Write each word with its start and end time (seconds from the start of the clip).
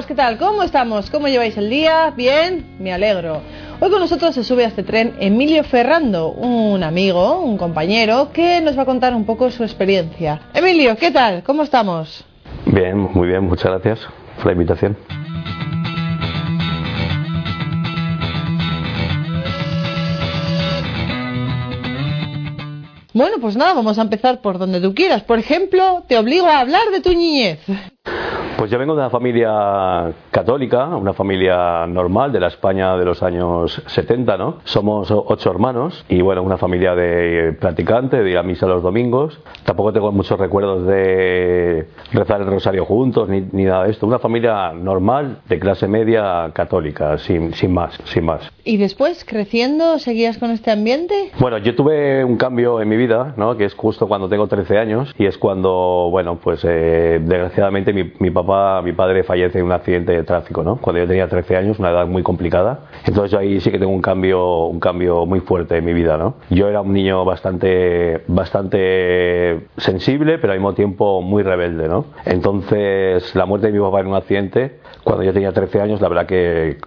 Amigos, 0.00 0.08
¿qué 0.08 0.14
tal? 0.14 0.38
¿Cómo 0.38 0.62
estamos? 0.62 1.10
¿Cómo 1.10 1.28
lleváis 1.28 1.58
el 1.58 1.68
día? 1.68 2.10
¿Bien? 2.16 2.64
Me 2.78 2.90
alegro. 2.90 3.42
Hoy 3.80 3.90
con 3.90 4.00
nosotros 4.00 4.34
se 4.34 4.44
sube 4.44 4.64
a 4.64 4.68
este 4.68 4.82
tren 4.82 5.14
Emilio 5.20 5.62
Ferrando, 5.62 6.30
un 6.30 6.82
amigo, 6.82 7.42
un 7.42 7.58
compañero, 7.58 8.30
que 8.32 8.62
nos 8.62 8.78
va 8.78 8.84
a 8.84 8.86
contar 8.86 9.14
un 9.14 9.26
poco 9.26 9.50
su 9.50 9.62
experiencia. 9.62 10.40
Emilio, 10.54 10.96
¿qué 10.96 11.10
tal? 11.10 11.42
¿Cómo 11.42 11.64
estamos? 11.64 12.24
Bien, 12.64 12.96
muy 12.96 13.28
bien, 13.28 13.44
muchas 13.44 13.72
gracias 13.72 14.08
por 14.36 14.46
la 14.46 14.52
invitación. 14.52 14.96
Bueno, 23.12 23.36
pues 23.38 23.54
nada, 23.54 23.74
vamos 23.74 23.98
a 23.98 24.02
empezar 24.02 24.40
por 24.40 24.56
donde 24.56 24.80
tú 24.80 24.94
quieras. 24.94 25.24
Por 25.24 25.38
ejemplo, 25.38 26.04
te 26.08 26.16
obligo 26.16 26.46
a 26.46 26.60
hablar 26.60 26.90
de 26.90 27.00
tu 27.00 27.10
niñez. 27.10 27.58
Pues 28.60 28.70
yo 28.70 28.78
vengo 28.78 28.94
de 28.94 29.00
una 29.00 29.08
familia 29.08 30.12
católica, 30.30 30.88
una 30.88 31.14
familia 31.14 31.86
normal 31.86 32.30
de 32.30 32.40
la 32.40 32.48
España 32.48 32.94
de 32.94 33.06
los 33.06 33.22
años 33.22 33.82
70, 33.86 34.36
¿no? 34.36 34.56
Somos 34.64 35.10
ocho 35.10 35.50
hermanos 35.50 36.04
y 36.10 36.20
bueno, 36.20 36.42
una 36.42 36.58
familia 36.58 36.94
de 36.94 37.56
practicante, 37.58 38.22
de 38.22 38.30
ir 38.30 38.36
a 38.36 38.42
misa 38.42 38.66
los 38.66 38.82
domingos. 38.82 39.40
Tampoco 39.64 39.94
tengo 39.94 40.12
muchos 40.12 40.38
recuerdos 40.38 40.86
de 40.86 41.88
rezar 42.12 42.42
el 42.42 42.48
rosario 42.48 42.84
juntos 42.84 43.30
ni, 43.30 43.40
ni 43.52 43.64
nada 43.64 43.84
de 43.84 43.92
esto. 43.92 44.06
Una 44.06 44.18
familia 44.18 44.74
normal, 44.74 45.38
de 45.48 45.58
clase 45.58 45.88
media 45.88 46.50
católica, 46.52 47.16
sin, 47.16 47.54
sin 47.54 47.72
más, 47.72 47.98
sin 48.04 48.26
más. 48.26 48.50
¿Y 48.62 48.76
después, 48.76 49.24
creciendo, 49.24 49.98
seguías 49.98 50.36
con 50.36 50.50
este 50.50 50.70
ambiente? 50.70 51.32
Bueno, 51.38 51.56
yo 51.58 51.74
tuve 51.74 52.24
un 52.24 52.36
cambio 52.36 52.82
en 52.82 52.88
mi 52.90 52.98
vida, 52.98 53.32
¿no? 53.38 53.56
Que 53.56 53.64
es 53.64 53.74
justo 53.74 54.06
cuando 54.06 54.28
tengo 54.28 54.46
13 54.48 54.76
años 54.76 55.14
y 55.18 55.24
es 55.24 55.38
cuando, 55.38 56.08
bueno, 56.10 56.38
pues 56.42 56.60
eh, 56.64 57.20
desgraciadamente 57.22 57.94
mi, 57.94 57.99
mi 58.18 58.30
papá 58.30 58.82
mi 58.82 58.92
padre 58.92 59.22
fallece 59.22 59.58
en 59.58 59.64
un 59.66 59.72
accidente 59.72 60.12
de 60.12 60.22
tráfico, 60.22 60.62
¿no? 60.62 60.76
Cuando 60.76 61.00
yo 61.00 61.06
tenía 61.06 61.28
13 61.28 61.56
años, 61.56 61.78
una 61.78 61.90
edad 61.90 62.06
muy 62.06 62.22
complicada. 62.22 62.80
Entonces 63.04 63.38
ahí 63.38 63.60
sí 63.60 63.70
que 63.70 63.78
tengo 63.78 63.92
un 63.92 64.02
cambio, 64.02 64.66
un 64.66 64.80
cambio 64.80 65.26
muy 65.26 65.40
fuerte 65.40 65.76
en 65.76 65.84
mi 65.84 65.92
vida, 65.92 66.16
¿no? 66.16 66.34
Yo 66.50 66.68
era 66.68 66.80
un 66.80 66.92
niño 66.92 67.24
bastante, 67.24 68.22
bastante 68.26 69.60
sensible, 69.76 70.38
pero 70.38 70.52
al 70.52 70.58
mismo 70.58 70.74
tiempo 70.74 71.22
muy 71.22 71.42
rebelde, 71.42 71.88
¿no? 71.88 72.06
Entonces 72.24 73.34
la 73.34 73.46
muerte 73.46 73.68
de 73.68 73.72
mi 73.72 73.80
papá 73.80 74.00
en 74.00 74.06
un 74.08 74.14
accidente, 74.14 74.80
cuando 75.04 75.22
yo 75.24 75.32
tenía 75.32 75.52
13 75.52 75.80
años, 75.80 76.00
la 76.00 76.08
verdad 76.08 76.26
que 76.26 76.78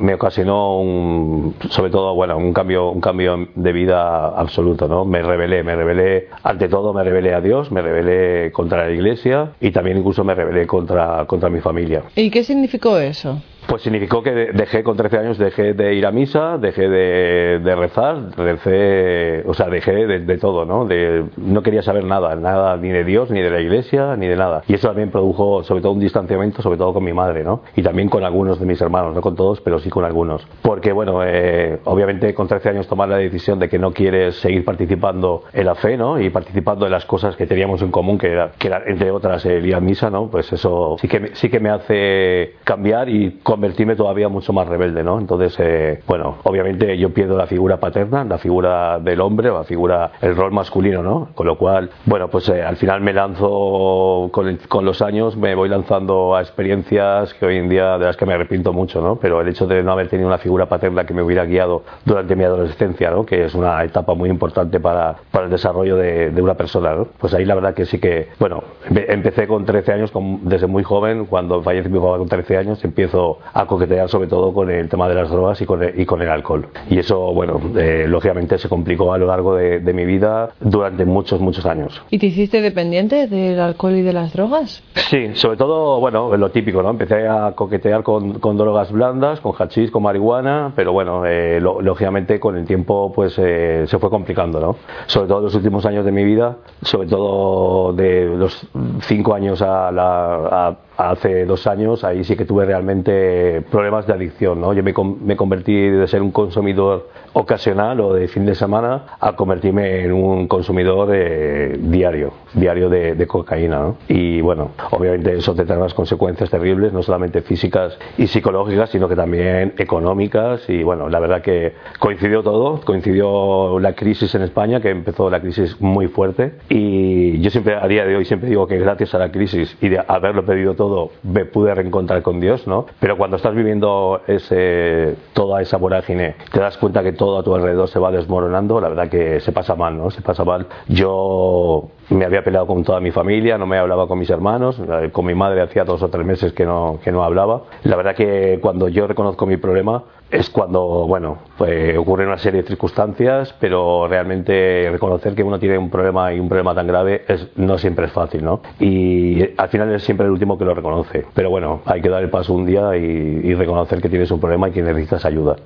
me 0.00 0.14
ocasionó 0.14 0.80
un, 0.80 1.54
sobre 1.70 1.90
todo 1.90 2.14
bueno 2.14 2.36
un 2.36 2.52
cambio 2.52 2.90
un 2.90 3.00
cambio 3.00 3.48
de 3.54 3.72
vida 3.72 4.28
absoluto 4.28 4.88
no 4.88 5.04
me 5.04 5.22
rebelé 5.22 5.62
me 5.62 5.74
rebelé 5.74 6.28
ante 6.42 6.68
todo 6.68 6.92
me 6.92 7.02
rebelé 7.02 7.34
a 7.34 7.40
Dios 7.40 7.70
me 7.70 7.80
rebelé 7.80 8.52
contra 8.52 8.86
la 8.86 8.90
Iglesia 8.90 9.52
y 9.60 9.70
también 9.70 9.98
incluso 9.98 10.24
me 10.24 10.34
rebelé 10.34 10.66
contra 10.66 11.24
contra 11.26 11.48
mi 11.48 11.60
familia 11.60 12.02
¿y 12.16 12.30
qué 12.30 12.44
significó 12.44 12.98
eso? 12.98 13.40
Pues 13.66 13.82
significó 13.82 14.22
que 14.22 14.32
dejé 14.32 14.82
con 14.82 14.96
13 14.96 15.18
años, 15.18 15.38
dejé 15.38 15.72
de 15.74 15.94
ir 15.94 16.04
a 16.06 16.10
misa, 16.10 16.58
dejé 16.58 16.88
de, 16.88 17.60
de 17.60 17.74
rezar, 17.76 18.36
recé, 18.36 19.42
o 19.46 19.54
sea, 19.54 19.68
dejé 19.68 19.92
de, 20.06 20.18
de, 20.20 20.38
todo, 20.38 20.64
¿no? 20.64 20.84
De, 20.84 21.24
no 21.36 21.62
quería 21.62 21.82
saber 21.82 22.04
nada, 22.04 22.34
nada 22.34 22.76
ni 22.76 22.88
de 22.88 23.04
Dios, 23.04 23.30
ni 23.30 23.40
de 23.40 23.50
la 23.50 23.60
iglesia, 23.60 24.16
ni 24.16 24.26
de 24.26 24.36
nada. 24.36 24.62
Y 24.66 24.74
eso 24.74 24.88
también 24.88 25.10
produjo, 25.10 25.62
sobre 25.62 25.80
todo, 25.80 25.92
un 25.92 26.00
distanciamiento, 26.00 26.60
sobre 26.60 26.76
todo 26.76 26.92
con 26.92 27.04
mi 27.04 27.12
madre, 27.12 27.44
¿no? 27.44 27.62
Y 27.76 27.82
también 27.82 28.08
con 28.08 28.24
algunos 28.24 28.58
de 28.58 28.66
mis 28.66 28.80
hermanos, 28.80 29.14
no 29.14 29.20
con 29.20 29.36
todos, 29.36 29.60
pero 29.60 29.78
sí 29.78 29.90
con 29.90 30.04
algunos. 30.04 30.46
Porque, 30.62 30.92
bueno, 30.92 31.20
eh, 31.24 31.78
obviamente 31.84 32.34
con 32.34 32.48
13 32.48 32.70
años 32.70 32.88
tomar 32.88 33.08
la 33.08 33.16
decisión 33.16 33.58
de 33.58 33.68
que 33.68 33.78
no 33.78 33.92
quieres 33.92 34.36
seguir 34.36 34.64
participando 34.64 35.44
en 35.52 35.66
la 35.66 35.74
fe, 35.76 35.96
¿no? 35.96 36.20
Y 36.20 36.30
participando 36.30 36.86
en 36.86 36.92
las 36.92 37.04
cosas 37.06 37.36
que 37.36 37.46
teníamos 37.46 37.80
en 37.82 37.90
común, 37.90 38.18
que 38.18 38.28
era, 38.32 38.52
que 38.58 38.68
era 38.68 38.82
entre 38.86 39.10
otras, 39.10 39.44
el 39.46 39.64
ir 39.64 39.74
a 39.74 39.80
misa, 39.80 40.10
¿no? 40.10 40.28
Pues 40.28 40.52
eso 40.52 40.96
sí 41.00 41.08
que, 41.08 41.30
sí 41.34 41.48
que 41.48 41.60
me 41.60 41.70
hace 41.70 42.54
cambiar 42.64 43.08
y 43.08 43.40
convertirme 43.52 43.96
todavía 43.96 44.30
mucho 44.30 44.54
más 44.54 44.66
rebelde, 44.66 45.04
¿no? 45.04 45.18
Entonces, 45.18 45.54
eh, 45.58 46.00
bueno, 46.06 46.38
obviamente 46.44 46.96
yo 46.96 47.12
pierdo 47.12 47.36
la 47.36 47.46
figura 47.46 47.76
paterna, 47.76 48.24
la 48.24 48.38
figura 48.38 48.98
del 48.98 49.20
hombre 49.20 49.50
la 49.50 49.64
figura, 49.64 50.12
el 50.22 50.34
rol 50.34 50.52
masculino, 50.52 51.02
¿no? 51.02 51.28
Con 51.34 51.46
lo 51.46 51.58
cual, 51.58 51.90
bueno, 52.06 52.28
pues 52.28 52.48
eh, 52.48 52.62
al 52.62 52.76
final 52.76 53.02
me 53.02 53.12
lanzo 53.12 54.30
con, 54.32 54.48
el, 54.48 54.58
con, 54.68 54.86
los 54.86 55.02
años, 55.02 55.36
me 55.36 55.54
voy 55.54 55.68
lanzando 55.68 56.34
a 56.34 56.40
experiencias 56.40 57.34
que 57.34 57.44
hoy 57.44 57.58
en 57.58 57.68
día 57.68 57.98
de 57.98 58.06
las 58.06 58.16
que 58.16 58.24
me 58.24 58.32
arrepiento 58.32 58.72
mucho, 58.72 59.02
¿no? 59.02 59.16
Pero 59.16 59.42
el 59.42 59.48
hecho 59.48 59.66
de 59.66 59.82
no 59.82 59.92
haber 59.92 60.08
tenido 60.08 60.28
una 60.28 60.38
figura 60.38 60.64
paterna 60.64 61.04
que 61.04 61.12
me 61.12 61.22
hubiera 61.22 61.44
guiado 61.44 61.82
durante 62.06 62.34
mi 62.34 62.44
adolescencia, 62.44 63.10
¿no? 63.10 63.26
Que 63.26 63.44
es 63.44 63.54
una 63.54 63.84
etapa 63.84 64.14
muy 64.14 64.30
importante 64.30 64.80
para, 64.80 65.16
para 65.30 65.44
el 65.44 65.50
desarrollo 65.50 65.96
de, 65.96 66.30
de 66.30 66.40
una 66.40 66.54
persona, 66.54 66.94
¿no? 66.94 67.08
Pues 67.18 67.34
ahí 67.34 67.44
la 67.44 67.54
verdad 67.54 67.74
que 67.74 67.84
sí 67.84 67.98
que, 67.98 68.28
bueno, 68.38 68.64
empecé 68.88 69.46
con 69.46 69.66
13 69.66 69.92
años, 69.92 70.10
con, 70.10 70.48
desde 70.48 70.66
muy 70.66 70.84
joven, 70.84 71.26
cuando 71.26 71.62
fallece 71.62 71.90
mi 71.90 71.98
papá 71.98 72.16
con 72.16 72.28
13 72.28 72.56
años, 72.56 72.82
empiezo 72.82 73.38
a 73.52 73.66
coquetear 73.66 74.08
sobre 74.08 74.28
todo 74.28 74.52
con 74.52 74.70
el 74.70 74.88
tema 74.88 75.08
de 75.08 75.14
las 75.14 75.30
drogas 75.30 75.60
y 75.60 75.66
con 75.66 75.82
el, 75.82 75.98
y 75.98 76.06
con 76.06 76.22
el 76.22 76.28
alcohol. 76.28 76.68
Y 76.88 76.98
eso, 76.98 77.32
bueno, 77.32 77.60
eh, 77.76 78.06
lógicamente 78.08 78.58
se 78.58 78.68
complicó 78.68 79.12
a 79.12 79.18
lo 79.18 79.26
largo 79.26 79.54
de, 79.54 79.80
de, 79.80 79.92
mi 79.92 80.04
vida 80.04 80.50
durante 80.60 81.04
muchos, 81.04 81.40
muchos 81.40 81.66
años. 81.66 82.02
¿Y 82.10 82.18
te 82.18 82.26
hiciste 82.26 82.60
dependiente 82.60 83.26
del 83.26 83.60
alcohol 83.60 83.94
y 83.94 84.02
de 84.02 84.12
las 84.12 84.32
drogas? 84.32 84.82
Sí, 84.94 85.34
sobre 85.34 85.56
todo, 85.56 86.00
bueno, 86.00 86.36
lo 86.36 86.50
típico, 86.50 86.82
¿no? 86.82 86.90
Empecé 86.90 87.28
a 87.28 87.52
coquetear 87.52 88.02
con, 88.02 88.38
con 88.38 88.56
drogas 88.56 88.90
blandas, 88.90 89.40
con 89.40 89.52
hachís, 89.58 89.90
con 89.90 90.02
marihuana, 90.02 90.72
pero 90.74 90.92
bueno, 90.92 91.26
eh, 91.26 91.60
lo, 91.60 91.80
lógicamente 91.80 92.40
con 92.40 92.56
el 92.56 92.66
tiempo 92.66 93.12
pues 93.14 93.38
eh, 93.38 93.84
se 93.86 93.98
fue 93.98 94.10
complicando, 94.10 94.60
¿no? 94.60 94.76
Sobre 95.06 95.28
todo 95.28 95.38
en 95.38 95.44
los 95.44 95.54
últimos 95.54 95.84
años 95.86 96.04
de 96.04 96.12
mi 96.12 96.24
vida, 96.24 96.56
sobre 96.82 97.08
todo 97.08 97.92
de 97.92 98.24
los 98.36 98.66
cinco 99.00 99.34
años 99.34 99.62
a 99.62 99.90
la... 99.90 100.68
A, 100.68 100.76
hace 101.10 101.44
dos 101.44 101.66
años, 101.66 102.04
ahí 102.04 102.24
sí 102.24 102.36
que 102.36 102.44
tuve 102.44 102.64
realmente 102.64 103.62
problemas 103.70 104.06
de 104.06 104.12
adicción. 104.12 104.60
¿no? 104.60 104.72
Yo 104.72 104.82
me, 104.82 104.94
me, 105.24 105.36
convertí 105.36 105.74
de 105.74 106.06
ser 106.06 106.22
un 106.22 106.30
consumidor 106.30 107.08
ocasional 107.32 108.00
o 108.00 108.14
de 108.14 108.28
fin 108.28 108.44
de 108.44 108.54
semana 108.54 109.16
a 109.20 109.34
convertirme 109.34 110.04
en 110.04 110.12
un 110.12 110.48
consumidor 110.48 111.10
eh, 111.12 111.76
diario, 111.78 112.32
diario 112.54 112.88
de, 112.88 113.14
de 113.14 113.26
cocaína. 113.26 113.78
¿no? 113.78 113.96
Y 114.08 114.40
bueno, 114.40 114.72
obviamente 114.90 115.36
eso 115.36 115.54
te 115.54 115.64
trae 115.64 115.78
unas 115.78 115.94
consecuencias 115.94 116.50
terribles, 116.50 116.92
no 116.92 117.02
solamente 117.02 117.42
físicas 117.42 117.98
y 118.18 118.26
psicológicas, 118.26 118.90
sino 118.90 119.08
que 119.08 119.16
también 119.16 119.74
económicas. 119.78 120.68
Y 120.68 120.82
bueno, 120.82 121.08
la 121.08 121.20
verdad 121.20 121.42
que 121.42 121.74
coincidió 121.98 122.42
todo, 122.42 122.80
coincidió 122.84 123.78
la 123.78 123.94
crisis 123.94 124.34
en 124.34 124.42
España, 124.42 124.80
que 124.80 124.90
empezó 124.90 125.30
la 125.30 125.40
crisis 125.40 125.80
muy 125.80 126.08
fuerte. 126.08 126.54
Y 126.68 127.40
yo 127.40 127.50
siempre, 127.50 127.76
a 127.76 127.86
día 127.86 128.04
de 128.04 128.16
hoy, 128.16 128.24
siempre 128.24 128.48
digo 128.48 128.66
que 128.66 128.78
gracias 128.78 129.14
a 129.14 129.18
la 129.18 129.30
crisis 129.30 129.76
y 129.80 129.88
de 129.88 130.02
haberlo 130.06 130.44
pedido 130.44 130.74
todo, 130.74 130.91
me 131.22 131.44
pude 131.44 131.74
reencontrar 131.74 132.22
con 132.22 132.40
Dios, 132.40 132.66
¿no? 132.66 132.86
Pero 133.00 133.16
cuando 133.16 133.36
estás 133.36 133.54
viviendo 133.54 134.20
ese, 134.26 135.16
toda 135.32 135.60
esa 135.62 135.76
vorágine, 135.76 136.36
te 136.52 136.60
das 136.60 136.76
cuenta 136.78 137.02
que 137.02 137.12
todo 137.12 137.38
a 137.38 137.42
tu 137.42 137.54
alrededor 137.54 137.88
se 137.88 137.98
va 137.98 138.10
desmoronando, 138.10 138.80
la 138.80 138.88
verdad 138.88 139.08
que 139.08 139.40
se 139.40 139.52
pasa 139.52 139.74
mal, 139.74 139.96
¿no? 139.96 140.10
Se 140.10 140.22
pasa 140.22 140.44
mal. 140.44 140.66
Yo 140.88 141.88
me 142.10 142.24
había 142.24 142.44
peleado 142.44 142.66
con 142.66 142.84
toda 142.84 143.00
mi 143.00 143.10
familia, 143.10 143.58
no 143.58 143.66
me 143.66 143.78
hablaba 143.78 144.06
con 144.06 144.18
mis 144.18 144.30
hermanos, 144.30 144.80
con 145.12 145.24
mi 145.26 145.34
madre 145.34 145.62
hacía 145.62 145.84
dos 145.84 146.02
o 146.02 146.08
tres 146.08 146.26
meses 146.26 146.52
que 146.52 146.64
no, 146.64 146.98
que 147.02 147.12
no 147.12 147.24
hablaba. 147.24 147.62
La 147.84 147.96
verdad 147.96 148.14
que 148.14 148.58
cuando 148.60 148.88
yo 148.88 149.06
reconozco 149.06 149.46
mi 149.46 149.56
problema 149.56 150.04
es 150.32 150.48
cuando, 150.48 151.06
bueno, 151.06 151.38
pues 151.58 151.96
ocurre 151.96 152.26
una 152.26 152.38
serie 152.38 152.62
de 152.62 152.68
circunstancias, 152.68 153.54
pero 153.60 154.08
realmente 154.08 154.88
reconocer 154.90 155.34
que 155.34 155.42
uno 155.42 155.58
tiene 155.58 155.76
un 155.76 155.90
problema 155.90 156.32
y 156.32 156.40
un 156.40 156.48
problema 156.48 156.74
tan 156.74 156.86
grave 156.86 157.22
es, 157.28 157.48
no 157.56 157.76
siempre 157.76 158.06
es 158.06 158.12
fácil, 158.12 158.42
¿no? 158.42 158.62
Y 158.80 159.42
al 159.58 159.68
final 159.68 159.92
es 159.94 160.02
siempre 160.02 160.24
el 160.24 160.32
último 160.32 160.56
que 160.56 160.64
lo 160.64 160.74
reconoce. 160.74 161.26
Pero 161.34 161.50
bueno, 161.50 161.82
hay 161.84 162.00
que 162.00 162.08
dar 162.08 162.22
el 162.22 162.30
paso 162.30 162.54
un 162.54 162.64
día 162.64 162.96
y, 162.96 163.02
y 163.44 163.54
reconocer 163.54 164.00
que 164.00 164.08
tienes 164.08 164.30
un 164.30 164.40
problema 164.40 164.70
y 164.70 164.72
que 164.72 164.82
necesitas 164.82 165.24
ayuda. 165.26 165.56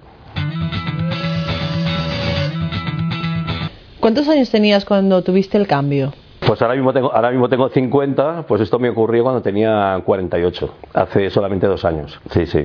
¿Cuántos 4.01 4.29
años 4.29 4.51
tenías 4.51 4.85
cuando 4.85 5.23
tuviste 5.23 5.59
el 5.59 5.69
cambio? 5.69 6.13
Pues 6.47 6.63
ahora 6.63 6.75
mismo, 6.75 6.93
tengo, 6.93 7.13
ahora 7.13 7.33
mismo 7.33 7.49
tengo 7.49 7.69
50, 7.69 8.45
pues 8.47 8.61
esto 8.61 8.79
me 8.79 8.89
ocurrió 8.89 9.25
cuando 9.25 9.43
tenía 9.43 10.01
48, 10.05 10.75
hace 10.95 11.29
solamente 11.31 11.67
dos 11.67 11.85
años. 11.85 12.21
Sí, 12.31 12.47
sí. 12.47 12.65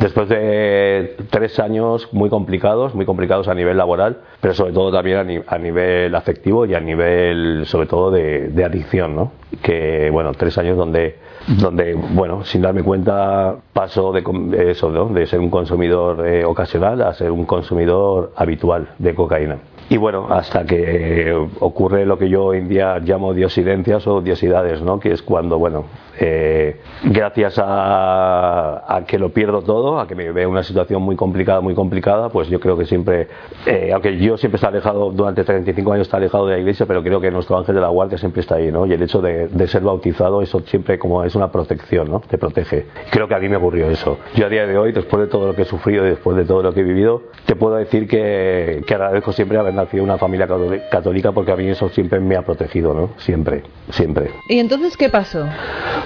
Después 0.00 0.28
de 0.28 1.16
tres 1.30 1.60
años 1.60 2.08
muy 2.12 2.28
complicados, 2.28 2.92
muy 2.92 3.06
complicados 3.06 3.46
a 3.46 3.54
nivel 3.54 3.76
laboral, 3.76 4.18
pero 4.40 4.52
sobre 4.54 4.72
todo 4.72 4.90
también 4.90 5.18
a, 5.18 5.24
ni, 5.24 5.40
a 5.46 5.58
nivel 5.58 6.12
afectivo 6.16 6.66
y 6.66 6.74
a 6.74 6.80
nivel, 6.80 7.66
sobre 7.66 7.86
todo, 7.86 8.10
de, 8.10 8.48
de 8.48 8.64
adicción, 8.64 9.14
¿no? 9.14 9.30
Que, 9.62 10.10
bueno, 10.10 10.32
tres 10.32 10.56
años 10.58 10.76
donde, 10.76 11.16
donde, 11.46 11.94
bueno, 11.94 12.44
sin 12.44 12.62
darme 12.62 12.82
cuenta, 12.82 13.56
paso 13.72 14.12
de, 14.12 14.22
de 14.56 14.70
eso, 14.70 14.90
¿no? 14.90 15.06
De 15.06 15.26
ser 15.26 15.40
un 15.40 15.50
consumidor 15.50 16.26
eh, 16.26 16.44
ocasional 16.44 17.02
a 17.02 17.12
ser 17.14 17.30
un 17.30 17.44
consumidor 17.44 18.32
habitual 18.36 18.90
de 18.98 19.14
cocaína. 19.14 19.56
Y 19.88 19.96
bueno, 19.96 20.28
hasta 20.30 20.64
que 20.64 21.34
ocurre 21.58 22.06
lo 22.06 22.16
que 22.16 22.28
yo 22.28 22.44
hoy 22.44 22.58
en 22.58 22.68
día 22.68 23.00
llamo 23.00 23.34
diosidencias 23.34 24.06
o 24.06 24.20
diosidades, 24.20 24.80
¿no? 24.82 25.00
Que 25.00 25.10
es 25.10 25.20
cuando, 25.20 25.58
bueno, 25.58 25.86
Eh, 26.22 26.76
gracias 27.04 27.54
a, 27.58 29.02
que 29.06 29.18
lo 29.18 29.30
pierdo 29.30 29.62
todo, 29.62 29.98
a 29.98 30.06
que 30.06 30.14
me 30.14 30.30
veo 30.32 30.50
una 30.50 30.62
situación 30.62 31.00
muy 31.02 31.16
complicada, 31.16 31.62
muy 31.62 31.74
complicada, 31.74 32.28
pues 32.28 32.48
yo 32.48 32.60
creo 32.60 32.76
que 32.76 32.84
siempre, 32.84 33.28
eh, 33.64 33.90
aunque 33.92 34.18
yo 34.18 34.36
siempre 34.36 34.60
he 34.62 34.66
alejado, 34.66 35.10
durante 35.10 35.42
35 35.42 35.92
años 35.94 36.06
está 36.06 36.18
alejado 36.18 36.46
de 36.46 36.56
la 36.56 36.58
iglesia, 36.58 36.84
pero 36.84 37.02
creo 37.02 37.22
que 37.22 37.30
nuestro 37.30 37.56
ángel 37.56 37.74
de 37.74 37.80
la 37.80 37.88
guardia 37.88 38.18
siempre 38.18 38.42
está 38.42 38.56
ahí, 38.56 38.70
¿no? 38.70 38.84
Y 38.84 38.92
el 38.92 39.02
hecho 39.02 39.22
de, 39.22 39.48
de 39.48 39.66
ser 39.66 39.82
bautizado, 39.82 40.42
eso 40.42 40.60
siempre 40.60 40.98
como 40.98 41.24
es 41.24 41.34
una 41.34 41.50
protección, 41.50 42.10
¿no? 42.10 42.20
Te 42.20 42.36
protege. 42.36 42.86
Creo 43.10 43.26
que 43.26 43.34
a 43.34 43.38
mí 43.38 43.48
me 43.48 43.56
ocurrió 43.56 43.88
eso. 43.88 44.18
Yo 44.34 44.44
a 44.44 44.48
día 44.50 44.66
de 44.66 44.76
hoy, 44.76 44.92
después 44.92 45.22
de 45.22 45.28
todo 45.28 45.46
lo 45.46 45.54
que 45.54 45.62
he 45.62 45.64
sufrido 45.64 46.06
y 46.06 46.10
después 46.10 46.36
de 46.36 46.44
todo 46.44 46.62
lo 46.62 46.74
que 46.74 46.80
he 46.80 46.84
vivido, 46.84 47.22
te 47.46 47.56
puedo 47.56 47.76
decir 47.76 48.06
que, 48.06 48.82
que 48.86 48.94
agradezco 48.94 49.32
siempre 49.32 49.56
haber 49.56 49.72
nacido 49.72 50.02
en 50.02 50.10
una 50.10 50.18
familia 50.18 50.46
católica 50.90 51.32
porque 51.32 51.52
a 51.52 51.56
mí 51.56 51.66
eso 51.66 51.88
siempre 51.88 52.20
me 52.20 52.36
ha 52.36 52.42
protegido, 52.42 52.92
¿no? 52.92 53.10
Siempre, 53.16 53.62
siempre. 53.88 54.30
¿Y 54.48 54.58
entonces 54.58 54.96
qué 54.96 55.08
pasó? 55.08 55.46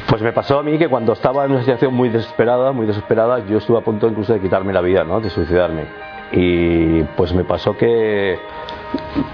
Pues 0.08 0.22
me 0.22 0.32
pasó 0.32 0.58
a 0.58 0.62
mí 0.62 0.78
que 0.78 0.88
cuando 0.88 1.12
estaba 1.12 1.44
en 1.44 1.52
una 1.52 1.60
situación 1.60 1.94
muy 1.94 2.08
desesperada, 2.08 2.72
muy 2.72 2.86
desesperada, 2.86 3.40
yo 3.46 3.58
estuve 3.58 3.78
a 3.78 3.80
punto 3.80 4.06
incluso 4.06 4.32
de 4.32 4.40
quitarme 4.40 4.72
la 4.72 4.80
vida, 4.80 5.02
¿no? 5.02 5.20
De 5.20 5.30
suicidarme. 5.30 5.86
Y 6.32 7.02
pues 7.16 7.32
me 7.32 7.44
pasó 7.44 7.76
que 7.76 8.38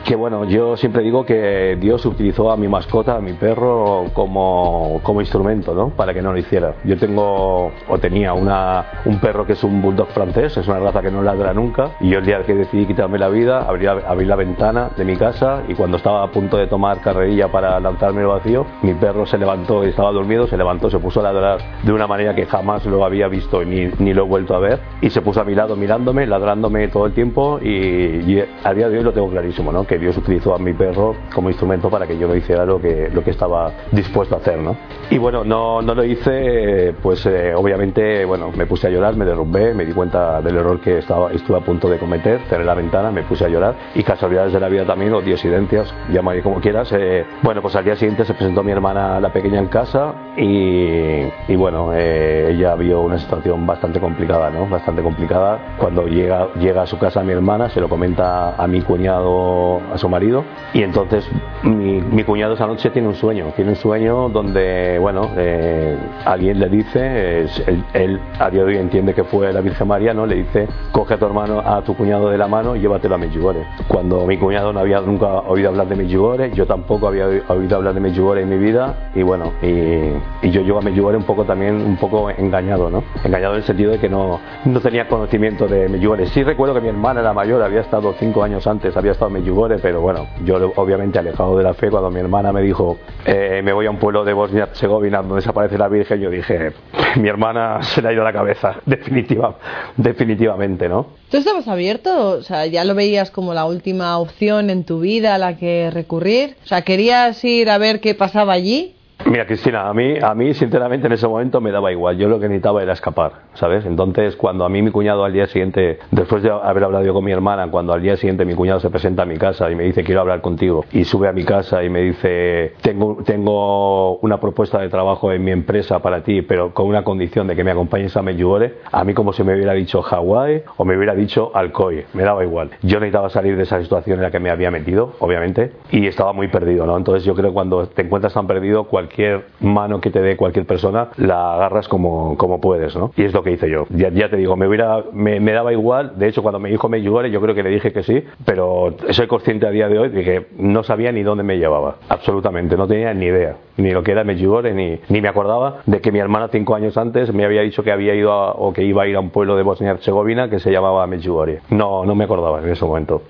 que 0.05 0.17
bueno, 0.17 0.45
yo 0.45 0.77
siempre 0.77 1.03
digo 1.03 1.25
que 1.25 1.77
Dios 1.81 2.05
utilizó 2.07 2.51
a 2.51 2.57
mi 2.57 2.69
mascota, 2.69 3.17
a 3.17 3.21
mi 3.21 3.33
perro, 3.35 4.07
como, 4.13 5.01
como 5.03 5.21
instrumento, 5.21 5.75
¿no? 5.75 5.91
Para 5.91 6.13
que 6.15 6.23
no 6.23 6.33
lo 6.33 6.39
hiciera. 6.39 6.75
Yo 6.85 6.97
tengo, 6.99 7.73
o 7.89 7.99
tenía 7.99 8.33
una, 8.33 9.03
un 9.05 9.19
perro 9.21 9.47
que 9.47 9.53
es 9.53 9.65
un 9.65 9.81
bulldog 9.83 10.09
francés, 10.09 10.57
es 10.57 10.67
una 10.69 10.81
raza 10.81 11.03
que 11.03 11.11
no 11.11 11.23
ladra 11.23 11.53
nunca, 11.53 11.93
y 12.01 12.11
yo 12.11 12.19
el 12.19 12.27
día 12.27 12.43
que 12.45 12.55
decidí 12.55 12.87
quitarme 12.87 13.19
la 13.19 13.29
vida, 13.29 13.61
abrí, 13.69 13.87
abrí 13.87 14.25
la 14.25 14.37
ventana 14.37 14.91
de 14.97 15.05
mi 15.05 15.17
casa 15.17 15.63
y 15.69 15.75
cuando 15.75 15.97
estaba 15.97 16.23
a 16.23 16.31
punto 16.31 16.57
de 16.57 16.67
tomar 16.67 17.01
carrerilla 17.01 17.49
para 17.49 17.79
lanzarme 17.81 18.23
al 18.23 18.29
vacío, 18.29 18.67
mi 18.83 18.95
perro 18.95 19.27
se 19.27 19.39
levantó 19.39 19.85
estaba 19.85 20.13
dormido, 20.13 20.47
se 20.47 20.57
levantó, 20.57 20.91
se 20.91 20.99
puso 20.99 21.21
a 21.21 21.25
ladrar 21.25 21.59
de 21.83 21.93
una 21.93 22.07
manera 22.07 22.35
que 22.35 22.47
jamás 22.47 22.85
lo 22.87 23.05
había 23.05 23.29
visto 23.29 23.65
ni, 23.65 23.87
ni 23.99 24.15
lo 24.15 24.25
he 24.25 24.27
vuelto 24.27 24.55
a 24.55 24.59
ver, 24.59 24.81
y 25.01 25.11
se 25.11 25.21
puso 25.21 25.41
a 25.41 25.45
mi 25.45 25.55
lado 25.55 25.77
mirándome, 25.77 26.27
ladrándome 26.27 26.89
todo 26.89 27.07
el 27.07 27.13
tiempo, 27.13 27.59
y, 27.63 27.69
y 27.71 28.45
a 28.65 28.75
día 28.75 28.89
de 28.89 28.99
hoy 28.99 29.05
lo 29.05 29.13
tengo 29.13 29.29
clarísimo, 29.31 29.50
¿no? 29.59 29.87
Que 29.87 29.99
Dios 29.99 30.17
utilizó 30.17 30.55
a 30.55 30.59
mi 30.59 30.73
perro 30.73 31.17
como 31.35 31.51
instrumento 31.51 31.91
para 31.91 32.07
que 32.07 32.17
yo 32.17 32.27
no 32.29 32.35
hiciera 32.35 32.65
lo 32.65 32.81
que, 32.81 33.11
lo 33.13 33.23
que 33.23 33.31
estaba 33.31 33.73
dispuesto 33.93 34.35
a 34.35 34.39
hacer, 34.39 34.59
¿no? 34.59 34.77
Y 35.13 35.19
bueno, 35.19 35.43
no, 35.43 35.83
no 35.83 35.93
lo 35.93 36.05
hice, 36.05 36.95
pues 37.03 37.27
eh, 37.27 37.53
obviamente, 37.53 38.25
bueno, 38.25 38.53
me 38.57 38.65
puse 38.67 38.87
a 38.87 38.91
llorar, 38.91 39.17
me 39.17 39.25
derrumbé, 39.25 39.75
me 39.75 39.85
di 39.85 39.93
cuenta 39.93 40.41
del 40.41 40.57
error 40.57 40.81
que 40.81 40.99
estaba, 40.99 41.33
estuve 41.33 41.59
a 41.59 41.61
punto 41.63 41.89
de 41.89 41.99
cometer, 41.99 42.41
cerré 42.49 42.65
la 42.65 42.75
ventana, 42.75 43.11
me 43.11 43.25
puse 43.25 43.45
a 43.45 43.49
llorar 43.49 43.75
y 43.97 44.05
casualidades 44.05 44.53
de 44.53 44.61
la 44.61 44.69
vida 44.69 44.85
también, 44.85 45.13
o 45.13 45.21
diosidencias, 45.21 45.93
llamaré 46.13 46.43
como 46.43 46.61
quieras. 46.61 46.93
Eh, 46.93 47.27
bueno, 47.43 47.61
pues 47.61 47.75
al 47.75 47.85
día 47.85 47.97
siguiente 47.97 48.25
se 48.25 48.35
presentó 48.35 48.63
mi 48.63 48.71
hermana, 48.71 49.19
la 49.19 49.33
pequeña, 49.33 49.59
en 49.59 49.67
casa 49.67 50.15
y, 50.37 51.25
y 51.49 51.57
bueno, 51.57 51.91
eh, 51.93 52.53
ella 52.53 52.77
vio 52.77 53.01
una 53.01 53.19
situación 53.19 53.67
bastante 53.67 53.99
complicada, 53.99 54.49
¿no? 54.51 54.69
Bastante 54.69 55.03
complicada. 55.03 55.75
Cuando 55.77 56.07
llega, 56.07 56.53
llega 56.55 56.83
a 56.83 56.87
su 56.87 57.01
casa 57.01 57.25
mi 57.25 57.33
hermana, 57.33 57.69
se 57.69 57.81
lo 57.81 57.89
comenta 57.89 58.55
a 58.55 58.67
mi 58.69 58.81
cuñado, 58.83 59.81
a 59.93 59.99
su 59.99 60.09
marido, 60.09 60.45
y 60.73 60.85
entonces 60.85 61.29
mi, 61.65 62.01
mi 62.01 62.23
cuñado 62.23 62.55
esa 62.55 62.69
noche 62.69 62.91
tiene 62.91 63.09
un 63.09 63.17
sueño, 63.17 63.47
tiene 63.57 63.73
un 63.73 63.77
sueño 63.77 64.29
donde, 64.29 65.00
bueno, 65.01 65.31
eh, 65.37 65.97
alguien 66.25 66.61
le 66.61 66.69
dice, 66.69 67.41
él, 67.67 67.85
él, 67.95 68.21
a 68.39 68.51
día 68.51 68.65
de 68.65 68.73
hoy 68.73 68.77
entiende 68.77 69.15
que 69.15 69.25
fue 69.25 69.53
la 69.53 69.61
Virgen 69.61 69.89
María, 69.89 70.15
¿no? 70.15 70.27
Le 70.27 70.37
dice, 70.37 70.69
coge 70.93 71.15
a 71.15 71.19
tu 71.19 71.27
hermano, 71.27 71.61
a 71.61 71.83
tu 71.83 71.97
cuñado 71.97 72.31
de 72.31 72.39
la 72.39 72.47
mano 72.47 72.77
y 72.77 72.81
llévatelo 72.81 73.15
a 73.15 73.19
Medjugorje. 73.19 73.65
Cuando 73.89 74.27
mi 74.27 74.37
cuñado 74.37 74.73
no 74.73 74.81
había 74.81 75.01
nunca 75.01 75.27
oído 75.27 75.71
hablar 75.71 75.89
de 75.89 75.97
Medjugorje, 75.97 76.53
yo 76.53 76.67
tampoco 76.67 77.09
había 77.09 77.27
oído 77.27 77.77
hablar 77.77 77.95
de 77.95 78.01
Medjugorje 78.01 78.43
en 78.43 78.49
mi 78.49 78.59
vida, 78.59 79.11
y 79.15 79.23
bueno, 79.23 79.53
y, 79.63 80.51
yo 80.51 80.63
llego 80.63 80.79
a 80.79 80.83
Medjugorje 80.83 81.17
un 81.17 81.25
poco 81.25 81.45
también, 81.45 81.77
un 81.77 81.97
poco 81.97 82.31
engañado, 82.31 82.91
¿no? 82.91 83.03
Engañado 83.25 83.55
en 83.55 83.61
el 83.61 83.65
sentido 83.65 83.93
de 83.93 83.99
que 83.99 84.09
no, 84.09 84.41
no 84.65 84.81
tenía 84.81 85.09
conocimiento 85.09 85.67
de 85.67 85.89
Medjugorje. 85.89 86.27
Sí 86.27 86.43
recuerdo 86.43 86.75
que 86.75 86.81
mi 86.81 86.89
hermana, 86.89 87.23
la 87.23 87.33
mayor, 87.33 87.63
había 87.63 87.81
estado 87.81 88.15
cinco 88.19 88.43
años 88.43 88.67
antes, 88.67 88.97
había 88.97 89.13
estado 89.13 89.29
en 89.29 89.43
Medjugorje, 89.43 89.79
pero 89.81 90.01
bueno, 90.01 90.27
yo 90.45 90.73
obviamente 90.77 91.19
alejado 91.19 91.57
de 91.57 91.65
la 91.65 91.75
fe, 91.75 91.91
cuando 91.91 92.11
mi 92.11 92.21
hermana 92.21 92.53
me 92.53 92.63
dijo, 92.63 92.99
eh, 93.25 93.63
me 93.65 93.73
voy 93.73 93.87
a 93.87 93.91
un 93.91 93.99
pueblo 93.99 94.25
de 94.25 94.33
Bosnia-Herzegovina 94.33 94.90
donde 94.91 95.37
desaparece 95.37 95.79
la 95.79 95.89
Virgen, 95.89 96.21
yo 96.21 96.31
dije, 96.31 96.73
mi 97.17 97.29
hermana 97.29 97.83
se 97.83 98.03
le 98.03 98.09
ha 98.09 98.13
ido 98.13 98.25
la 98.25 98.33
cabeza, 98.33 98.77
definitiva, 98.87 99.57
definitivamente, 99.97 100.89
¿no? 100.89 101.07
¿Tú 101.31 101.37
estabas 101.37 101.69
abierto? 101.69 102.31
O 102.31 102.43
sea, 102.43 102.67
ya 102.67 102.85
lo 102.85 102.95
veías 102.95 103.31
como 103.31 103.55
la 103.55 103.65
última 103.65 104.19
opción 104.19 104.71
en 104.71 104.85
tu 104.85 105.01
vida 105.01 105.35
a 105.35 105.39
la 105.39 105.57
que 105.57 105.91
recurrir. 105.91 106.57
O 106.65 106.67
sea, 106.67 106.83
¿querías 106.83 107.43
ir 107.45 107.71
a 107.71 107.79
ver 107.79 108.01
qué 108.01 108.15
pasaba 108.15 108.53
allí? 108.53 108.95
Mira, 109.27 109.47
Cristina, 109.47 109.89
a 109.89 109.95
mí, 109.95 110.15
a 110.21 110.35
mí 110.35 110.55
sinceramente 110.55 111.07
en 111.07 111.13
ese 111.13 111.29
momento 111.29 111.61
me 111.61 111.71
daba 111.71 111.93
igual. 111.93 112.17
Yo 112.17 112.29
lo 112.29 112.41
que 112.41 112.49
necesitaba 112.49 112.83
era 112.83 112.95
escapar, 112.95 113.33
¿sabes? 113.55 113.85
Entonces, 113.85 114.35
cuando 114.35 114.65
a 114.65 114.69
mí 114.69 114.81
mi 114.81 114.91
cuñado 114.91 115.25
al 115.25 115.33
día 115.33 115.47
siguiente, 115.47 115.99
después 116.11 116.43
de 116.43 116.51
haber 116.51 116.85
hablado 116.85 117.05
yo 117.05 117.13
con 117.13 117.25
mi 117.25 117.31
hermana, 117.31 117.71
cuando 117.71 117.93
al 117.93 118.01
día 118.01 118.17
siguiente 118.17 118.45
mi 118.45 118.55
cuñado 118.55 118.81
se 118.81 118.89
presenta 118.89 119.23
a 119.23 119.27
mi 119.27 119.37
casa 119.37 119.71
y 119.71 119.77
me 119.77 119.85
dice 119.85 120.03
quiero 120.05 120.23
hablar 120.23 120.41
contigo 120.41 120.85
y 120.93 121.05
sube 121.05 121.29
a 121.29 121.33
mi 121.33 121.45
casa 121.45 121.85
y 121.85 121.91
me 121.91 122.01
dice 122.01 122.73
tengo, 122.81 123.19
tengo 123.25 124.17
una 124.19 124.41
propuesta 124.41 124.81
de 124.81 124.89
trabajo 124.89 125.31
en 125.33 125.45
mi 125.45 125.51
empresa 125.51 125.99
para 126.01 126.23
ti, 126.23 126.43
pero 126.43 126.73
con 126.73 126.87
una 126.87 127.05
condición 127.05 127.47
de 127.47 127.55
que 127.55 127.63
me 127.63 127.71
acompañes 127.71 128.17
a 128.17 128.23
Medjugorje, 128.23 128.77
a 128.91 129.05
mí 129.05 129.13
como 129.13 129.33
si 129.33 129.45
me 129.45 129.55
hubiera 129.55 129.75
dicho 129.75 130.01
Hawái 130.01 130.63
o 130.79 130.85
me 130.85 130.97
hubiera 130.97 131.15
dicho 131.15 131.51
Alcoy, 131.55 132.05
me 132.15 132.23
daba 132.23 132.43
igual. 132.43 132.71
Yo 132.83 132.99
necesitaba 132.99 133.29
salir 133.29 133.57
de 133.57 133.65
esa 133.65 133.81
situación 133.83 134.19
en 134.19 134.23
la 134.23 134.31
que 134.31 134.41
me 134.41 134.51
había 134.51 134.71
metido, 134.71 135.13
obviamente, 135.19 135.73
y 135.91 136.07
estaba 136.07 136.33
muy 136.33 136.49
perdido, 136.49 136.87
¿no? 136.87 136.97
Entonces 136.97 137.25
yo 137.25 137.35
creo 137.35 137.51
que 137.51 137.55
cuando 137.55 137.87
te 137.87 138.03
encuentras 138.03 138.33
tan 138.33 138.47
perdido, 138.47 138.85
cualquier 138.85 139.10
cualquier 139.11 139.45
mano 139.61 140.01
que 140.01 140.11
te 140.11 140.21
dé 140.21 140.37
cualquier 140.37 140.67
persona 140.67 141.09
la 141.17 141.55
agarras 141.55 141.89
como, 141.89 142.37
como 142.37 142.61
puedes, 142.61 142.95
¿no? 142.95 143.13
Y 143.17 143.25
es 143.25 143.33
lo 143.33 143.43
que 143.43 143.53
hice 143.53 143.69
yo. 143.69 143.87
Ya, 143.91 144.09
ya 144.11 144.29
te 144.29 144.37
digo, 144.37 144.57
me, 144.57 144.69
hubiera, 144.69 145.03
me, 145.13 145.41
me, 145.41 145.53
daba 145.53 145.73
igual. 145.73 146.13
De 146.17 146.29
hecho, 146.29 146.43
cuando 146.43 146.61
me 146.61 146.71
dijo 146.71 146.89
Medjugorje, 146.89 147.31
yo 147.31 147.41
creo 147.41 147.55
que 147.55 147.63
le 147.63 147.71
dije 147.71 147.93
que 147.93 148.03
sí, 148.03 148.23
pero 148.45 148.95
soy 149.11 149.27
consciente 149.27 149.67
a 149.67 149.71
día 149.71 149.89
de 149.89 149.99
hoy 149.99 150.09
de 150.11 150.23
que 150.23 150.47
no 150.57 150.85
sabía 150.85 151.11
ni 151.11 151.23
dónde 151.23 151.43
me 151.43 151.59
llevaba. 151.59 151.97
Absolutamente, 152.09 152.77
no 152.77 152.87
tenía 152.87 153.13
ni 153.13 153.27
idea. 153.27 153.57
Ni 153.77 153.91
lo 153.91 154.03
que 154.03 154.13
era 154.13 154.23
Medjugorje, 154.23 154.73
ni, 154.73 155.01
ni 155.09 155.21
me 155.21 155.29
acordaba 155.29 155.79
de 155.87 156.01
que 156.01 156.13
mi 156.13 156.21
hermana 156.21 156.49
cinco 156.49 156.75
años 156.75 156.97
antes 156.97 157.33
me 157.33 157.45
había 157.45 157.63
dicho 157.63 157.83
que 157.83 157.91
había 157.91 158.15
ido 158.15 158.33
a, 158.33 158.53
o 158.53 158.73
que 158.73 158.85
iba 158.85 159.03
a 159.03 159.09
ir 159.09 159.17
a 159.17 159.21
un 159.21 159.31
pueblo 159.31 159.57
de 159.57 159.65
Bosnia-Herzegovina 159.65 160.49
que 160.49 160.61
se 160.61 160.71
llamaba 160.71 161.07
Medjugorje. 161.07 161.61
No, 161.71 162.05
no 162.05 162.15
me 162.15 162.25
acordaba 162.25 162.61
en 162.61 162.69
ese 162.69 162.85
momento. 162.85 163.23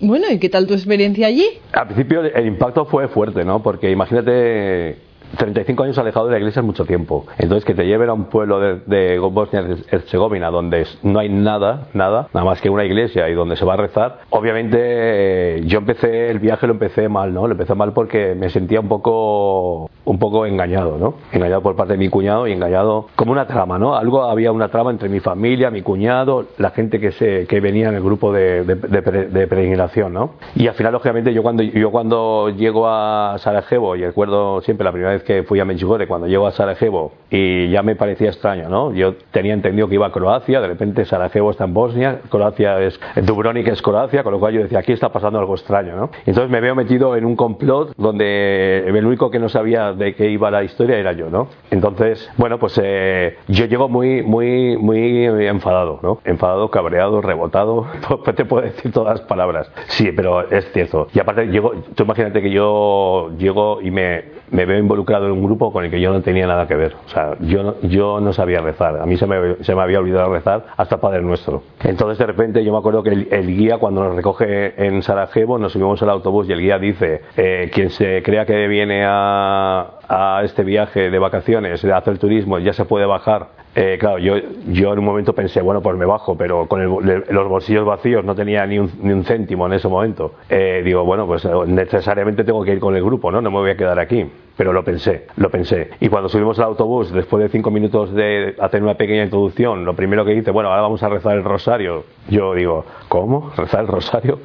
Bueno, 0.00 0.26
¿y 0.30 0.38
qué 0.38 0.48
tal 0.48 0.66
tu 0.66 0.74
experiencia 0.74 1.26
allí? 1.26 1.46
Al 1.72 1.86
principio 1.86 2.22
el 2.22 2.46
impacto 2.46 2.84
fue 2.84 3.08
fuerte, 3.08 3.44
¿no? 3.44 3.62
Porque 3.62 3.90
imagínate 3.90 4.96
35 5.36 5.82
años 5.82 5.98
alejado 5.98 6.26
de 6.26 6.32
la 6.32 6.38
iglesia 6.38 6.60
es 6.60 6.66
mucho 6.66 6.84
tiempo. 6.84 7.26
Entonces, 7.38 7.64
que 7.64 7.74
te 7.74 7.86
lleven 7.86 8.08
a 8.08 8.12
un 8.12 8.24
pueblo 8.24 8.60
de, 8.60 8.80
de 8.86 9.18
Bosnia-Herzegovina 9.18 10.50
donde 10.50 10.86
no 11.02 11.18
hay 11.18 11.28
nada, 11.28 11.88
nada, 11.94 12.28
nada 12.32 12.46
más 12.46 12.60
que 12.60 12.70
una 12.70 12.84
iglesia 12.84 13.28
y 13.28 13.34
donde 13.34 13.56
se 13.56 13.64
va 13.64 13.74
a 13.74 13.76
rezar, 13.76 14.20
obviamente 14.30 15.62
yo 15.64 15.78
empecé, 15.78 16.30
el 16.30 16.38
viaje 16.38 16.66
lo 16.66 16.74
empecé 16.74 17.08
mal, 17.08 17.32
¿no? 17.32 17.46
Lo 17.46 17.52
empecé 17.52 17.74
mal 17.74 17.92
porque 17.92 18.34
me 18.34 18.50
sentía 18.50 18.80
un 18.80 18.88
poco, 18.88 19.90
un 20.04 20.18
poco 20.18 20.46
engañado, 20.46 20.98
¿no? 20.98 21.14
Engañado 21.32 21.62
por 21.62 21.76
parte 21.76 21.94
de 21.94 21.98
mi 21.98 22.08
cuñado 22.08 22.46
y 22.46 22.52
engañado 22.52 23.06
como 23.16 23.32
una 23.32 23.46
trama, 23.46 23.78
¿no? 23.78 23.96
Algo 23.96 24.22
había 24.24 24.52
una 24.52 24.68
trama 24.68 24.90
entre 24.90 25.08
mi 25.08 25.20
familia, 25.20 25.70
mi 25.70 25.82
cuñado, 25.82 26.46
la 26.58 26.70
gente 26.70 27.00
que, 27.00 27.12
se, 27.12 27.46
que 27.46 27.60
venía 27.60 27.88
en 27.88 27.94
el 27.94 28.02
grupo 28.02 28.32
de, 28.32 28.64
de, 28.64 28.74
de 28.74 29.46
peregrinación, 29.46 30.12
¿no? 30.12 30.34
Y 30.54 30.66
al 30.66 30.74
final, 30.74 30.92
lógicamente, 30.92 31.32
yo 31.32 31.42
cuando, 31.42 31.62
yo 31.62 31.90
cuando 31.90 32.50
llego 32.50 32.88
a 32.88 33.36
Sarajevo, 33.38 33.96
y 33.96 34.04
recuerdo 34.04 34.60
siempre 34.62 34.84
la 34.84 34.92
primera 34.92 35.12
vez 35.12 35.17
que 35.22 35.42
fui 35.42 35.60
a 35.60 35.64
Medjugorje, 35.64 36.06
cuando 36.06 36.26
llego 36.26 36.46
a 36.46 36.52
Sarajevo, 36.52 37.12
y 37.30 37.68
ya 37.70 37.82
me 37.82 37.96
parecía 37.96 38.28
extraño, 38.28 38.68
¿no? 38.68 38.92
Yo 38.92 39.14
tenía 39.30 39.54
entendido 39.54 39.88
que 39.88 39.94
iba 39.94 40.06
a 40.06 40.12
Croacia, 40.12 40.60
de 40.60 40.68
repente 40.68 41.04
Sarajevo 41.04 41.50
está 41.50 41.64
en 41.64 41.74
Bosnia, 41.74 42.20
Croacia 42.28 42.80
es, 42.80 42.98
Dubrovnik 43.22 43.68
es 43.68 43.82
Croacia, 43.82 44.22
con 44.22 44.32
lo 44.32 44.40
cual 44.40 44.54
yo 44.54 44.62
decía, 44.62 44.78
aquí 44.78 44.92
está 44.92 45.10
pasando 45.10 45.38
algo 45.38 45.54
extraño, 45.54 45.96
¿no? 45.96 46.10
Entonces 46.26 46.50
me 46.50 46.60
veo 46.60 46.74
metido 46.74 47.16
en 47.16 47.24
un 47.24 47.36
complot 47.36 47.92
donde 47.96 48.84
el 48.86 49.06
único 49.06 49.30
que 49.30 49.38
no 49.38 49.48
sabía 49.48 49.92
de 49.92 50.14
qué 50.14 50.30
iba 50.30 50.50
la 50.50 50.62
historia 50.64 50.98
era 50.98 51.12
yo, 51.12 51.30
¿no? 51.30 51.48
Entonces, 51.70 52.30
bueno, 52.36 52.58
pues 52.58 52.78
eh, 52.82 53.36
yo 53.48 53.66
llego 53.66 53.88
muy, 53.88 54.22
muy, 54.22 54.76
muy 54.76 55.26
enfadado, 55.46 56.00
¿no? 56.02 56.20
Enfadado, 56.24 56.70
cabreado, 56.70 57.20
rebotado, 57.20 57.86
pues 58.24 58.36
te 58.36 58.44
puedo 58.44 58.62
decir 58.62 58.92
todas 58.92 59.18
las 59.18 59.28
palabras. 59.28 59.70
Sí, 59.88 60.12
pero 60.12 60.48
es 60.48 60.70
cierto. 60.72 61.08
Y 61.12 61.20
aparte, 61.20 61.46
llego, 61.46 61.72
tú 61.94 62.04
imagínate 62.04 62.40
que 62.42 62.50
yo 62.50 63.30
llego 63.38 63.80
y 63.82 63.90
me, 63.90 64.24
me 64.50 64.64
veo 64.64 64.78
involucrado 64.78 65.07
mezclado 65.08 65.26
en 65.26 65.32
un 65.32 65.42
grupo 65.42 65.72
con 65.72 65.84
el 65.84 65.90
que 65.90 66.00
yo 66.00 66.12
no 66.12 66.20
tenía 66.20 66.46
nada 66.46 66.66
que 66.66 66.74
ver. 66.74 66.94
O 67.06 67.08
sea, 67.08 67.34
yo 67.40 67.62
no, 67.62 67.74
yo 67.82 68.20
no 68.20 68.32
sabía 68.34 68.60
rezar. 68.60 69.00
A 69.00 69.06
mí 69.06 69.16
se 69.16 69.26
me, 69.26 69.56
se 69.64 69.74
me 69.74 69.80
había 69.80 70.00
olvidado 70.00 70.30
rezar 70.30 70.66
hasta 70.76 70.98
Padre 70.98 71.22
Nuestro. 71.22 71.62
Entonces, 71.82 72.18
de 72.18 72.26
repente, 72.26 72.62
yo 72.62 72.72
me 72.72 72.78
acuerdo 72.78 73.02
que 73.02 73.10
el, 73.30 73.46
guía, 73.46 73.78
cuando 73.78 74.04
nos 74.04 74.16
recoge 74.16 74.74
en 74.84 75.02
Sarajevo, 75.02 75.58
nos 75.58 75.72
subimos 75.72 76.02
al 76.02 76.10
autobús 76.10 76.46
y 76.48 76.52
el 76.52 76.60
guía 76.60 76.78
dice: 76.78 77.22
eh, 77.38 77.70
Quien 77.72 77.88
se 77.88 78.22
crea 78.22 78.44
que 78.44 78.68
viene 78.68 79.04
a, 79.06 79.92
a 80.08 80.42
este 80.44 80.62
viaje 80.62 81.08
de 81.08 81.18
vacaciones, 81.18 81.80
de 81.80 81.92
hacer 81.92 82.18
turismo, 82.18 82.58
ya 82.58 82.74
se 82.74 82.84
puede 82.84 83.06
bajar 83.06 83.46
eh, 83.80 83.96
claro, 83.96 84.18
yo, 84.18 84.34
yo 84.66 84.92
en 84.92 84.98
un 84.98 85.04
momento 85.04 85.32
pensé, 85.32 85.60
bueno, 85.60 85.80
pues 85.80 85.96
me 85.96 86.04
bajo, 86.04 86.36
pero 86.36 86.66
con 86.66 86.84
los 86.84 87.48
bolsillos 87.48 87.84
vacíos 87.84 88.24
no 88.24 88.34
tenía 88.34 88.66
ni 88.66 88.76
un, 88.78 88.90
ni 89.02 89.12
un 89.12 89.22
céntimo 89.24 89.66
en 89.66 89.74
ese 89.74 89.86
momento. 89.86 90.34
Eh, 90.48 90.82
digo, 90.84 91.04
bueno, 91.04 91.28
pues 91.28 91.44
eh, 91.44 91.50
necesariamente 91.66 92.42
tengo 92.42 92.64
que 92.64 92.72
ir 92.72 92.80
con 92.80 92.96
el 92.96 93.04
grupo, 93.04 93.30
¿no? 93.30 93.40
No 93.40 93.52
me 93.52 93.58
voy 93.58 93.70
a 93.70 93.76
quedar 93.76 94.00
aquí. 94.00 94.26
Pero 94.58 94.72
lo 94.72 94.82
pensé, 94.82 95.28
lo 95.36 95.50
pensé. 95.50 95.90
Y 96.00 96.08
cuando 96.08 96.28
subimos 96.28 96.58
al 96.58 96.64
autobús, 96.64 97.12
después 97.12 97.44
de 97.44 97.48
cinco 97.48 97.70
minutos 97.70 98.12
de 98.12 98.56
hacer 98.58 98.82
una 98.82 98.94
pequeña 98.94 99.22
introducción, 99.22 99.84
lo 99.84 99.94
primero 99.94 100.24
que 100.24 100.32
dice, 100.32 100.50
bueno, 100.50 100.68
ahora 100.68 100.82
vamos 100.82 101.00
a 101.04 101.08
rezar 101.08 101.36
el 101.36 101.44
rosario. 101.44 102.04
Yo 102.28 102.54
digo, 102.54 102.84
¿cómo? 103.06 103.52
¿Rezar 103.56 103.82
el 103.82 103.86
rosario? 103.86 104.40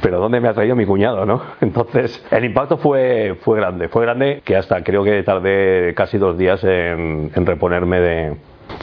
Pero 0.00 0.20
¿dónde 0.20 0.40
me 0.40 0.48
ha 0.48 0.54
traído 0.54 0.74
mi 0.74 0.86
cuñado, 0.86 1.26
no? 1.26 1.42
Entonces, 1.60 2.24
el 2.30 2.46
impacto 2.46 2.78
fue, 2.78 3.36
fue 3.42 3.58
grande. 3.58 3.88
Fue 3.88 4.02
grande 4.06 4.40
que 4.42 4.56
hasta 4.56 4.82
creo 4.82 5.04
que 5.04 5.22
tardé 5.22 5.92
casi 5.94 6.16
dos 6.16 6.38
días 6.38 6.64
en 6.64 7.30
reponerme 7.34 8.00
de, 8.00 8.36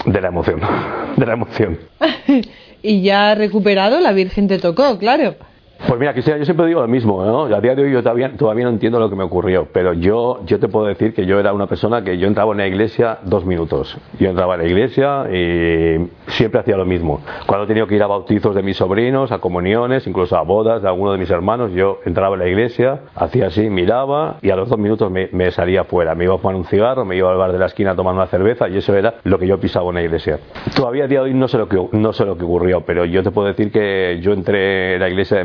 la 0.05 0.27
emoción, 0.27 0.61
de 1.17 1.25
la 1.25 1.33
emoción. 1.33 1.79
y 2.83 3.01
ya 3.01 3.33
recuperado, 3.33 3.99
la 4.01 4.11
Virgen 4.11 4.47
te 4.47 4.59
tocó, 4.59 4.99
claro. 4.99 5.33
Pues 5.77 5.99
mira, 5.99 6.13
Cristina, 6.13 6.37
yo 6.37 6.45
siempre 6.45 6.65
digo 6.67 6.81
lo 6.81 6.87
mismo, 6.87 7.23
¿no? 7.23 7.43
A 7.43 7.61
día 7.61 7.75
de 7.75 7.83
hoy 7.83 7.91
yo 7.91 8.01
todavía, 8.01 8.31
todavía 8.35 8.63
no 8.63 8.71
entiendo 8.71 8.99
lo 8.99 9.09
que 9.09 9.15
me 9.15 9.23
ocurrió, 9.23 9.67
pero 9.71 9.93
yo, 9.93 10.39
yo 10.45 10.59
te 10.59 10.67
puedo 10.67 10.87
decir 10.87 11.13
que 11.13 11.25
yo 11.25 11.39
era 11.39 11.53
una 11.53 11.67
persona 11.67 12.03
que 12.03 12.17
yo 12.17 12.27
entraba 12.27 12.53
en 12.53 12.57
la 12.59 12.67
iglesia 12.67 13.19
dos 13.23 13.45
minutos. 13.45 13.97
Yo 14.19 14.29
entraba 14.29 14.55
en 14.55 14.61
la 14.61 14.67
iglesia 14.67 15.25
y 15.31 16.09
siempre 16.27 16.61
hacía 16.61 16.77
lo 16.77 16.85
mismo. 16.85 17.21
Cuando 17.45 17.65
he 17.65 17.67
tenido 17.67 17.87
que 17.87 17.95
ir 17.95 18.03
a 18.03 18.07
bautizos 18.07 18.55
de 18.55 18.63
mis 18.63 18.77
sobrinos, 18.77 19.31
a 19.31 19.39
comuniones, 19.39 20.07
incluso 20.07 20.37
a 20.37 20.41
bodas 20.41 20.81
de 20.81 20.87
alguno 20.87 21.11
de 21.11 21.17
mis 21.17 21.29
hermanos, 21.29 21.71
yo 21.73 21.99
entraba 22.05 22.35
en 22.35 22.39
la 22.39 22.47
iglesia, 22.47 23.01
hacía 23.13 23.47
así, 23.47 23.69
miraba 23.69 24.37
y 24.41 24.49
a 24.49 24.55
los 24.55 24.69
dos 24.69 24.79
minutos 24.79 25.11
me, 25.11 25.51
salía 25.51 25.83
fuera. 25.83 26.15
Me 26.15 26.23
iba 26.23 26.35
a 26.35 26.37
fumar 26.37 26.55
un 26.55 26.65
cigarro, 26.65 27.05
me 27.05 27.15
iba 27.15 27.29
al 27.29 27.37
bar 27.37 27.51
de 27.51 27.59
la 27.59 27.67
esquina 27.67 27.91
a 27.91 27.95
tomar 27.95 28.15
una 28.15 28.27
cerveza 28.27 28.69
y 28.69 28.77
eso 28.77 28.95
era 28.95 29.15
lo 29.23 29.37
que 29.37 29.45
yo 29.45 29.59
pisaba 29.59 29.89
en 29.89 29.95
la 29.95 30.03
iglesia. 30.03 30.39
Todavía 30.75 31.03
a 31.03 31.07
día 31.07 31.19
de 31.19 31.25
hoy 31.25 31.33
no 31.33 31.47
sé 31.47 31.57
lo 31.57 31.67
que, 31.67 31.79
no 31.91 32.13
sé 32.13 32.25
lo 32.25 32.37
que 32.37 32.45
ocurrió, 32.45 32.81
pero 32.81 33.05
yo 33.05 33.21
te 33.21 33.31
puedo 33.31 33.47
decir 33.47 33.71
que 33.71 34.19
yo 34.21 34.33
entré 34.33 34.95
en 34.95 35.01
la 35.01 35.09
iglesia 35.09 35.37
de 35.37 35.43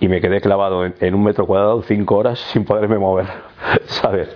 Y 0.00 0.08
me 0.08 0.20
quedé 0.20 0.40
clavado 0.40 0.84
en, 0.84 1.14
un 1.14 1.24
metro 1.24 1.46
cuadrado 1.46 1.82
cinco 1.82 2.16
horas 2.16 2.38
sin 2.52 2.64
poderme 2.64 2.98
mover, 2.98 3.26
¿sabes? 3.86 4.28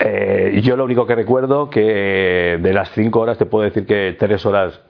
Eh, 0.00 0.60
yo 0.62 0.76
lo 0.76 0.84
único 0.84 1.06
que 1.06 1.14
recuerdo 1.14 1.70
que 1.70 2.58
de 2.60 2.72
las 2.72 2.90
cinco 2.90 3.20
horas 3.20 3.38
te 3.38 3.46
puedo 3.46 3.64
decir 3.64 3.86
que 3.86 4.16
tres 4.18 4.44
horas 4.44 4.80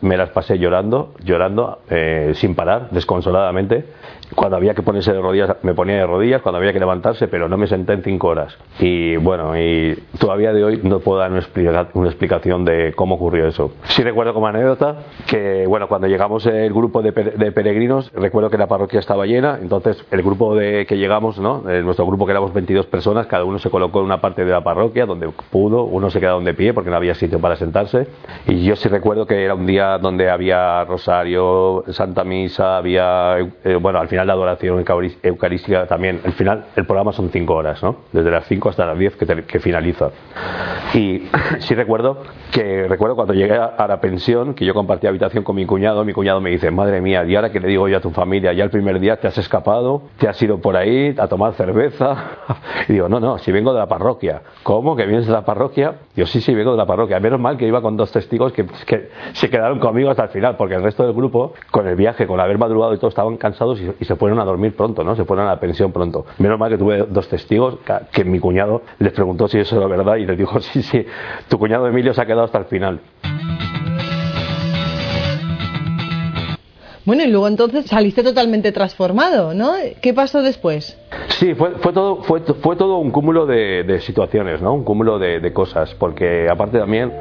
me 0.00 0.16
las 0.16 0.30
pasé 0.30 0.58
llorando, 0.58 1.14
llorando, 1.24 1.80
eh, 1.90 2.32
sin 2.34 2.54
parar, 2.54 2.88
desconsoladamente. 2.90 3.84
Cuando 4.34 4.56
había 4.56 4.74
que 4.74 4.82
ponerse 4.82 5.12
de 5.12 5.20
rodillas, 5.20 5.56
me 5.62 5.74
ponía 5.74 5.96
de 5.96 6.06
rodillas, 6.06 6.42
cuando 6.42 6.58
había 6.58 6.72
que 6.72 6.80
levantarse, 6.80 7.28
pero 7.28 7.48
no 7.48 7.56
me 7.56 7.66
senté 7.66 7.92
en 7.92 8.02
cinco 8.02 8.28
horas. 8.28 8.56
Y 8.80 9.16
bueno, 9.16 9.56
y 9.56 9.96
todavía 10.18 10.52
de 10.52 10.64
hoy 10.64 10.80
no 10.82 10.98
puedo 11.00 11.20
dar 11.20 11.30
una, 11.30 12.08
explicación 12.08 12.64
de 12.64 12.92
cómo 12.94 13.14
ocurrió 13.14 13.46
eso. 13.46 13.72
Sí 13.84 14.02
recuerdo 14.02 14.34
como 14.34 14.48
anécdota 14.48 14.96
que, 15.26 15.64
bueno, 15.66 15.86
cuando 15.88 16.08
llegamos 16.08 16.44
el 16.46 16.72
grupo 16.72 17.02
de, 17.02 17.12
peregrinos, 17.12 18.10
recuerdo 18.12 18.50
que 18.50 18.58
la 18.58 18.66
parroquia 18.66 18.98
estaba 18.98 19.26
llena, 19.26 19.58
entonces 19.60 20.04
el 20.10 20.22
grupo 20.22 20.54
de 20.56 20.86
que 20.86 20.96
llegamos, 20.96 21.38
¿no? 21.38 21.62
nuestro 21.84 22.06
grupo 22.06 22.26
que 22.26 22.32
éramos 22.32 22.52
22 22.52 22.86
personas, 22.86 23.26
cada 23.26 23.44
uno 23.44 23.58
se 23.58 23.70
colocó 23.70 24.00
en 24.00 24.06
una 24.06 24.20
parte 24.20 24.44
de 24.44 24.50
la 24.50 24.62
parroquia 24.62 25.06
donde 25.06 25.28
pudo, 25.50 25.84
uno 25.84 26.10
se 26.10 26.20
quedó 26.20 26.40
de 26.40 26.54
pie 26.54 26.74
porque 26.74 26.90
no 26.90 26.96
había 26.96 27.14
sitio 27.14 27.40
para 27.40 27.56
sentarse. 27.56 28.06
Y 28.46 28.64
yo 28.64 28.76
sí 28.76 28.88
recuerdo 28.88 29.26
que 29.26 29.44
era 29.44 29.55
un 29.56 29.66
día 29.66 29.98
donde 29.98 30.30
había 30.30 30.84
rosario, 30.84 31.84
Santa 31.88 32.24
Misa, 32.24 32.76
había, 32.76 33.38
eh, 33.38 33.74
bueno, 33.80 33.98
al 33.98 34.08
final 34.08 34.26
la 34.26 34.34
adoración 34.34 34.84
eucarística 35.22 35.86
también. 35.86 36.20
Al 36.24 36.32
final 36.32 36.66
el 36.76 36.86
programa 36.86 37.12
son 37.12 37.30
cinco 37.30 37.54
horas, 37.54 37.82
¿no? 37.82 37.96
Desde 38.12 38.30
las 38.30 38.46
cinco 38.46 38.68
hasta 38.68 38.86
las 38.86 38.98
diez 38.98 39.16
que, 39.16 39.26
que 39.44 39.60
finaliza. 39.60 40.10
Y 40.94 41.22
sí 41.58 41.74
recuerdo 41.74 42.22
que 42.52 42.86
recuerdo 42.88 43.16
cuando 43.16 43.34
llegué 43.34 43.54
a, 43.54 43.86
la 43.86 44.00
pensión, 44.00 44.54
que 44.54 44.64
yo 44.64 44.74
compartí 44.74 45.06
habitación 45.06 45.44
con 45.44 45.56
mi 45.56 45.66
cuñado, 45.66 46.04
mi 46.04 46.12
cuñado 46.12 46.40
me 46.40 46.50
dice, 46.50 46.70
madre 46.70 47.00
mía, 47.00 47.24
y 47.24 47.34
ahora 47.36 47.50
que 47.50 47.60
le 47.60 47.68
digo 47.68 47.88
yo 47.88 47.98
a 47.98 48.00
tu 48.00 48.10
familia, 48.10 48.52
ya 48.52 48.64
el 48.64 48.70
primer 48.70 48.98
día 49.00 49.16
te 49.16 49.26
has 49.26 49.38
escapado, 49.38 50.02
te 50.18 50.28
has 50.28 50.40
ido 50.42 50.58
por 50.58 50.76
ahí 50.76 51.14
a 51.18 51.26
tomar 51.26 51.54
cerveza. 51.54 52.16
Y 52.88 52.92
digo, 52.92 53.08
no, 53.08 53.18
no, 53.18 53.38
si 53.38 53.50
vengo 53.50 53.72
de 53.72 53.80
la 53.80 53.86
parroquia. 53.86 54.42
¿Cómo? 54.62 54.94
¿Que 54.94 55.06
vienes 55.06 55.26
de 55.26 55.32
la 55.32 55.44
parroquia? 55.44 55.94
Digo, 56.14 56.26
sí, 56.26 56.40
sí, 56.40 56.54
vengo 56.54 56.70
de 56.70 56.76
la 56.76 56.86
parroquia. 56.86 57.18
Menos 57.18 57.40
mal 57.40 57.56
que 57.56 57.66
iba 57.66 57.82
con 57.82 57.96
dos 57.96 58.12
testigos 58.12 58.52
que, 58.52 58.64
que 58.86 59.10
se 59.46 59.50
quedaron 59.50 59.78
conmigo 59.78 60.10
hasta 60.10 60.24
el 60.24 60.28
final, 60.30 60.56
porque 60.56 60.74
el 60.74 60.82
resto 60.82 61.04
del 61.04 61.12
grupo, 61.12 61.54
con 61.70 61.86
el 61.86 61.94
viaje, 61.94 62.26
con 62.26 62.40
haber 62.40 62.58
madrugado 62.58 62.94
y 62.94 62.98
todo, 62.98 63.08
estaban 63.08 63.36
cansados 63.36 63.80
y, 63.80 64.04
se 64.04 64.16
fueron 64.16 64.40
a 64.40 64.44
dormir 64.44 64.74
pronto, 64.74 65.04
¿no? 65.04 65.14
Se 65.14 65.24
fueron 65.24 65.46
a 65.46 65.50
la 65.50 65.60
pensión 65.60 65.92
pronto. 65.92 66.26
Menos 66.38 66.58
mal 66.58 66.70
que 66.70 66.78
tuve 66.78 67.06
dos 67.08 67.28
testigos, 67.28 67.78
que, 68.12 68.24
mi 68.24 68.40
cuñado 68.40 68.82
les 68.98 69.12
preguntó 69.12 69.46
si 69.46 69.58
eso 69.58 69.76
era 69.76 69.86
verdad 69.86 70.16
y 70.16 70.26
les 70.26 70.36
dijo, 70.36 70.60
sí, 70.60 70.82
sí, 70.82 71.06
tu 71.48 71.58
cuñado 71.58 71.86
Emilio 71.86 72.12
se 72.12 72.20
ha 72.20 72.26
quedado 72.26 72.44
hasta 72.44 72.58
el 72.58 72.64
final. 72.64 73.00
Bueno, 77.04 77.22
y 77.22 77.28
luego 77.28 77.46
entonces 77.46 77.86
saliste 77.86 78.24
totalmente 78.24 78.72
transformado, 78.72 79.54
¿no? 79.54 79.74
¿Qué 80.02 80.12
pasó 80.12 80.42
después? 80.42 80.98
Sí, 81.28 81.54
fue, 81.54 81.70
todo, 81.92 82.22
fue, 82.22 82.40
fue 82.40 82.76
todo 82.76 82.98
un 82.98 83.10
cúmulo 83.10 83.46
de, 83.46 84.00
situaciones, 84.00 84.60
¿no? 84.62 84.72
Un 84.74 84.84
cúmulo 84.84 85.18
de, 85.18 85.52
cosas, 85.52 85.94
porque 85.94 86.48
aparte 86.50 86.78
también 86.78 87.12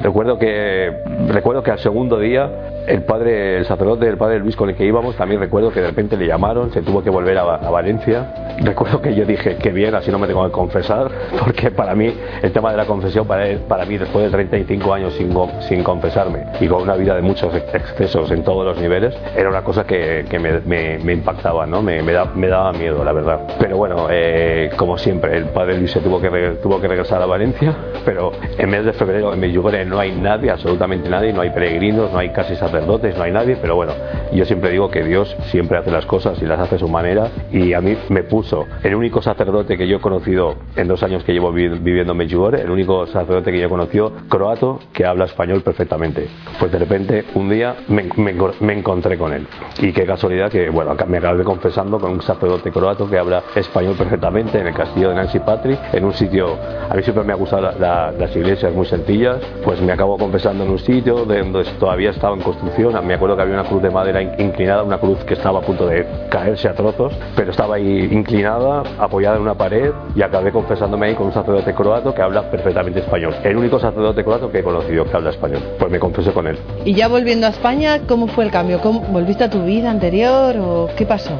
recuerdo 0.00 0.38
que, 0.38 0.92
recuerdo 1.28 1.62
que 1.62 1.70
al 1.70 1.78
segundo 1.78 2.18
día 2.18 2.72
el 2.86 3.02
padre, 3.04 3.58
el 3.58 3.66
sacerdote 3.66 4.06
del 4.06 4.16
padre 4.16 4.38
Luis 4.40 4.56
con 4.56 4.68
el 4.68 4.76
que 4.76 4.84
íbamos, 4.84 5.16
también 5.16 5.40
recuerdo 5.40 5.70
que 5.72 5.80
de 5.80 5.88
repente 5.88 6.16
le 6.16 6.26
llamaron, 6.26 6.72
se 6.72 6.82
tuvo 6.82 7.02
que 7.02 7.10
volver 7.10 7.38
a, 7.38 7.70
Valencia. 7.72 8.56
Recuerdo 8.58 9.00
que 9.00 9.14
yo 9.14 9.24
dije, 9.24 9.56
qué 9.56 9.70
bien, 9.70 9.94
así 9.94 10.10
no 10.10 10.18
me 10.18 10.26
tengo 10.26 10.44
que 10.44 10.52
confesar, 10.52 11.10
porque 11.38 11.70
para 11.70 11.94
mí 11.94 12.12
el 12.42 12.52
tema 12.52 12.70
de 12.70 12.76
la 12.76 12.86
confesión, 12.86 13.26
para, 13.26 13.56
para 13.68 13.84
mí 13.86 13.96
después 13.96 14.24
de 14.24 14.30
35 14.30 14.92
años 14.92 15.14
sin, 15.14 15.32
sin 15.60 15.82
confesarme 15.82 16.44
y 16.60 16.66
con 16.66 16.82
una 16.82 16.94
vida 16.96 17.14
de 17.14 17.22
muchos 17.22 17.54
excesos 17.54 18.30
en 18.30 18.42
todos 18.44 18.64
los 18.64 18.78
niveles, 18.78 19.16
era 19.36 19.48
una 19.48 19.62
cosa 19.62 19.84
que, 19.84 20.24
que 20.28 20.38
me, 20.38 21.12
impactaba, 21.12 21.66
¿no? 21.66 21.82
Me, 21.82 22.02
me, 22.02 22.12
daba 22.12 22.72
miedo, 22.72 23.04
la 23.04 23.12
verdad. 23.12 23.41
Pero 23.58 23.76
bueno, 23.76 24.08
eh, 24.10 24.70
como 24.76 24.98
siempre, 24.98 25.36
el 25.36 25.46
padre 25.46 25.78
Luis 25.78 25.90
se 25.90 26.00
tuvo 26.00 26.20
que, 26.20 26.28
tuvo 26.62 26.80
que 26.80 26.88
regresar 26.88 27.22
a 27.22 27.26
Valencia, 27.26 27.74
pero 28.04 28.32
en 28.58 28.70
mes 28.70 28.84
de 28.84 28.92
febrero 28.92 29.32
en 29.32 29.40
Medjugorje 29.40 29.84
no 29.84 29.98
hay 29.98 30.12
nadie, 30.12 30.50
absolutamente 30.50 31.08
nadie, 31.08 31.32
no 31.32 31.40
hay 31.40 31.50
peregrinos, 31.50 32.12
no 32.12 32.18
hay 32.18 32.30
casi 32.30 32.56
sacerdotes, 32.56 33.16
no 33.16 33.24
hay 33.24 33.32
nadie, 33.32 33.56
pero 33.60 33.76
bueno, 33.76 33.92
yo 34.32 34.44
siempre 34.44 34.70
digo 34.70 34.90
que 34.90 35.02
Dios 35.02 35.36
siempre 35.50 35.78
hace 35.78 35.90
las 35.90 36.06
cosas 36.06 36.40
y 36.42 36.46
las 36.46 36.58
hace 36.58 36.76
a 36.76 36.78
su 36.78 36.88
manera 36.88 37.30
y 37.50 37.72
a 37.72 37.80
mí 37.80 37.96
me 38.08 38.22
puso 38.22 38.66
el 38.82 38.94
único 38.94 39.22
sacerdote 39.22 39.76
que 39.76 39.86
yo 39.86 39.98
he 39.98 40.00
conocido 40.00 40.56
en 40.76 40.88
dos 40.88 41.02
años 41.02 41.22
que 41.24 41.32
llevo 41.32 41.52
viviendo 41.52 42.12
en 42.12 42.18
Medjugorje, 42.18 42.62
el 42.62 42.70
único 42.70 43.06
sacerdote 43.06 43.52
que 43.52 43.60
yo 43.60 43.66
he 43.66 43.70
conocido 43.70 44.12
croato 44.28 44.80
que 44.92 45.04
habla 45.04 45.26
español 45.26 45.62
perfectamente. 45.62 46.28
Pues 46.58 46.72
de 46.72 46.78
repente 46.78 47.24
un 47.34 47.48
día 47.48 47.76
me, 47.88 48.08
me, 48.16 48.72
encontré 48.72 49.18
con 49.18 49.32
él 49.32 49.46
y 49.80 49.92
qué 49.92 50.04
casualidad 50.04 50.50
que, 50.50 50.70
bueno, 50.70 50.96
me 51.06 51.18
acabé 51.18 51.44
confesando 51.44 51.98
con 51.98 52.12
un 52.12 52.22
sacerdote 52.22 52.70
croato 52.70 53.08
que 53.08 53.18
habla 53.22 53.42
español 53.54 53.94
perfectamente 53.96 54.58
en 54.58 54.66
el 54.66 54.74
castillo 54.74 55.10
de 55.10 55.14
Nancy 55.14 55.38
Patrick, 55.40 55.78
en 55.92 56.04
un 56.04 56.12
sitio, 56.12 56.56
a 56.88 56.94
mí 56.94 57.02
siempre 57.02 57.24
me 57.24 57.32
ha 57.32 57.36
gustado 57.36 57.72
las 57.72 58.36
iglesias 58.36 58.72
muy 58.72 58.86
sencillas, 58.86 59.38
pues 59.64 59.80
me 59.80 59.92
acabo 59.92 60.18
confesando 60.18 60.64
en 60.64 60.70
un 60.70 60.78
sitio 60.78 61.24
donde 61.24 61.64
todavía 61.78 62.10
estaba 62.10 62.34
en 62.36 62.42
construcción 62.42 62.82
me 63.04 63.14
acuerdo 63.14 63.36
que 63.36 63.42
había 63.42 63.54
una 63.54 63.64
cruz 63.64 63.82
de 63.82 63.90
madera 63.90 64.22
inclinada, 64.22 64.82
una 64.82 64.98
cruz 64.98 65.18
que 65.24 65.34
estaba 65.34 65.60
a 65.60 65.62
punto 65.62 65.86
de 65.86 66.06
caerse 66.28 66.68
a 66.68 66.74
trozos, 66.74 67.12
pero 67.36 67.50
estaba 67.50 67.76
ahí 67.76 68.08
inclinada, 68.10 68.82
apoyada 68.98 69.36
en 69.36 69.42
una 69.42 69.54
pared 69.54 69.92
y 70.14 70.22
acabé 70.22 70.50
confesándome 70.50 71.06
ahí 71.06 71.14
con 71.14 71.26
un 71.26 71.32
sacerdote 71.32 71.72
croato 71.74 72.14
que 72.14 72.22
habla 72.22 72.50
perfectamente 72.50 73.00
español. 73.00 73.34
El 73.44 73.56
único 73.56 73.78
sacerdote 73.78 74.24
croato 74.24 74.50
que 74.50 74.58
he 74.58 74.62
conocido 74.62 75.04
que 75.04 75.16
habla 75.16 75.30
español. 75.30 75.60
Pues 75.78 75.90
me 75.90 75.98
confesé 75.98 76.32
con 76.32 76.46
él. 76.46 76.58
Y 76.84 76.94
ya 76.94 77.08
volviendo 77.08 77.46
a 77.46 77.50
España, 77.50 78.00
¿cómo 78.08 78.26
fue 78.26 78.44
el 78.44 78.50
cambio? 78.50 78.80
¿Cómo, 78.80 79.00
¿Volviste 79.00 79.44
a 79.44 79.50
tu 79.50 79.62
vida 79.64 79.90
anterior 79.90 80.56
o 80.58 80.88
qué 80.96 81.06
pasó? 81.06 81.32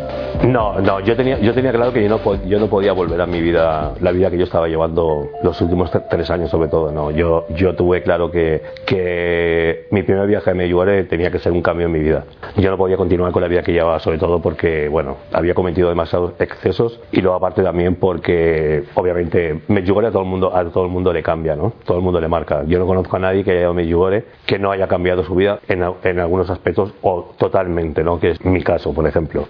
No, 0.44 0.80
no, 0.80 1.00
yo 1.00 1.16
tenía, 1.16 1.38
yo 1.38 1.54
tenía 1.54 1.71
claro 1.72 1.92
que 1.92 2.02
yo 2.02 2.08
no, 2.08 2.44
yo 2.46 2.60
no 2.60 2.68
podía 2.68 2.92
volver 2.92 3.20
a 3.20 3.26
mi 3.26 3.40
vida, 3.40 3.94
la 4.00 4.12
vida 4.12 4.30
que 4.30 4.38
yo 4.38 4.44
estaba 4.44 4.68
llevando 4.68 5.28
los 5.42 5.60
últimos 5.60 5.90
tres 6.10 6.30
años 6.30 6.50
sobre 6.50 6.68
todo. 6.68 6.92
No, 6.92 7.10
yo, 7.10 7.46
yo 7.50 7.74
tuve 7.74 8.02
claro 8.02 8.30
que, 8.30 8.62
que 8.86 9.86
mi 9.92 10.02
primer 10.02 10.26
viaje 10.26 10.50
a 10.50 10.54
Medjugorje 10.54 11.04
tenía 11.04 11.30
que 11.30 11.38
ser 11.38 11.52
un 11.52 11.60
cambio 11.60 11.86
en 11.86 11.92
mi 11.92 11.98
vida. 11.98 12.24
Yo 12.56 12.70
no 12.70 12.78
podía 12.78 12.96
continuar 12.96 13.30
con 13.30 13.42
la 13.42 13.48
vida 13.48 13.62
que 13.62 13.72
llevaba, 13.72 14.00
sobre 14.00 14.16
todo 14.16 14.40
porque, 14.40 14.88
bueno, 14.88 15.18
había 15.32 15.52
cometido 15.52 15.90
demasiados 15.90 16.32
excesos 16.38 16.98
y 17.12 17.20
luego 17.20 17.36
aparte 17.36 17.62
también 17.62 17.96
porque, 17.96 18.84
obviamente, 18.94 19.60
Medjugorje 19.68 20.08
a 20.08 20.10
todo 20.10 20.22
el 20.22 20.28
mundo, 20.28 20.56
a 20.56 20.64
todo 20.64 20.86
el 20.86 20.90
mundo 20.90 21.12
le 21.12 21.22
cambia, 21.22 21.56
¿no? 21.56 21.74
Todo 21.84 21.98
el 21.98 22.02
mundo 22.02 22.22
le 22.22 22.28
marca. 22.28 22.64
Yo 22.66 22.78
no 22.78 22.86
conozco 22.86 23.16
a 23.16 23.18
nadie 23.18 23.44
que 23.44 23.50
haya 23.50 23.60
ido 23.60 23.70
a 23.70 23.74
Medjugorje 23.74 24.24
que 24.46 24.58
no 24.58 24.72
haya 24.72 24.88
cambiado 24.88 25.24
su 25.24 25.34
vida 25.34 25.60
en, 25.68 25.84
en 26.04 26.18
algunos 26.18 26.48
aspectos 26.48 26.94
o 27.02 27.34
totalmente, 27.36 28.02
¿no? 28.02 28.18
Que 28.18 28.30
es 28.30 28.44
mi 28.46 28.62
caso, 28.62 28.94
por 28.94 29.06
ejemplo. 29.06 29.46